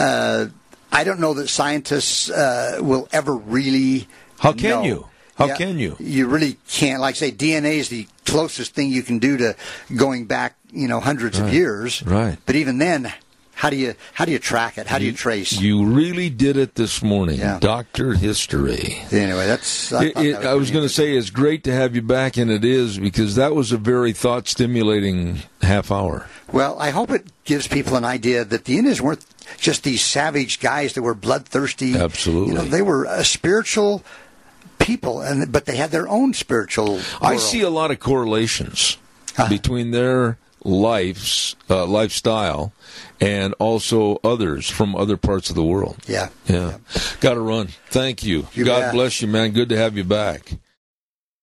I 0.93 1.05
don't 1.05 1.21
know 1.21 1.35
that 1.35 1.49
scientists 1.49 2.31
uh, 2.31 2.79
will 2.81 3.09
ever 3.13 3.35
really. 3.37 4.09
How 4.39 4.53
can 4.53 4.71
know. 4.71 4.83
you? 4.85 5.07
How 5.37 5.47
Yeah, 5.47 5.57
can 5.57 5.79
you? 5.79 5.97
You 6.01 6.27
really 6.27 6.59
can't. 6.69 7.01
Like 7.01 7.15
I 7.15 7.19
say, 7.19 7.33
DNA 7.33 7.77
is 7.79 7.89
the 7.89 8.09
closest 8.27 8.75
thing 8.75 8.91
you 8.91 9.03
can 9.03 9.19
do 9.21 9.37
to 9.37 9.55
going 9.97 10.27
back, 10.27 10.57
you 10.73 10.89
know, 10.89 10.99
hundreds 11.01 11.39
of 11.39 11.53
years. 11.53 12.03
right. 12.03 12.37
But 12.45 12.57
even 12.57 12.79
then, 12.79 13.13
how 13.55 13.71
do 13.71 13.77
you 13.77 13.95
how 14.15 14.25
do 14.25 14.33
you 14.33 14.39
track 14.39 14.79
it? 14.79 14.87
How 14.87 14.99
do 14.99 15.05
you 15.05 15.13
trace? 15.13 15.61
You 15.61 15.85
really 15.85 16.31
did 16.31 16.57
it 16.57 16.77
this 16.77 17.03
morning, 17.03 17.39
Yeah. 17.39 17.59
Doctor 17.61 18.15
History. 18.15 18.99
anyway, 19.11 19.47
that's. 19.47 19.93
I, 19.93 20.05
It, 20.05 20.17
it, 20.17 20.33
that 20.41 20.47
I 20.47 20.55
was 20.55 20.71
going 20.71 20.85
to 20.85 20.89
say 20.89 21.17
it's 21.17 21.31
great 21.31 21.65
to 21.65 21.73
have 21.73 21.95
you 21.97 22.03
back, 22.03 22.37
and 22.37 22.51
it 22.51 22.65
is 22.65 22.99
because 22.99 23.35
that 23.35 23.55
was 23.55 23.73
a 23.73 23.77
very 23.77 24.13
thought-stimulating 24.13 25.43
half 25.63 25.91
hour. 25.91 26.27
Well, 26.53 26.79
I 26.79 26.91
hope 26.91 27.11
it 27.11 27.27
gives 27.45 27.67
people 27.69 27.97
an 27.97 28.05
idea 28.05 28.45
that 28.45 28.65
the 28.65 28.79
Indians 28.79 29.03
weren't 29.03 29.25
just 29.57 29.83
these 29.85 30.05
savage 30.05 30.61
guys 30.61 30.93
that 30.95 31.03
were 31.03 31.15
bloodthirsty. 31.15 31.97
Absolutely. 31.97 32.49
You 32.53 32.55
know, 32.59 32.65
they 32.65 32.83
were 32.83 33.05
a 33.05 33.25
spiritual 33.25 34.03
people, 34.79 35.21
and 35.21 35.51
but 35.51 35.65
they 35.67 35.77
had 35.77 35.91
their 35.91 36.09
own 36.09 36.35
spiritual. 36.35 37.01
I 37.21 37.37
see 37.37 37.63
a 37.63 37.71
lot 37.71 37.91
of 37.91 37.99
correlations 38.01 38.97
Uh-huh. 39.37 39.49
between 39.49 39.91
their 39.93 40.37
lives, 40.65 41.55
uh, 41.71 41.87
lifestyle, 41.87 42.73
and 43.21 43.55
also 43.59 44.19
others 44.25 44.69
from 44.69 44.95
other 44.97 45.17
parts 45.17 45.49
of 45.51 45.57
the 45.57 45.63
world. 45.65 45.97
Yeah. 46.07 46.29
Yeah, 46.47 46.79
got 47.21 47.35
to 47.35 47.41
run. 47.41 47.69
Thank 47.91 48.23
you. 48.25 48.47
You 48.55 48.65
God 48.65 48.81
bet. 48.81 48.93
bless 48.95 49.23
you, 49.23 49.29
man. 49.29 49.53
Good 49.53 49.69
to 49.71 49.77
have 49.77 49.97
you 49.97 50.05
back. 50.05 50.53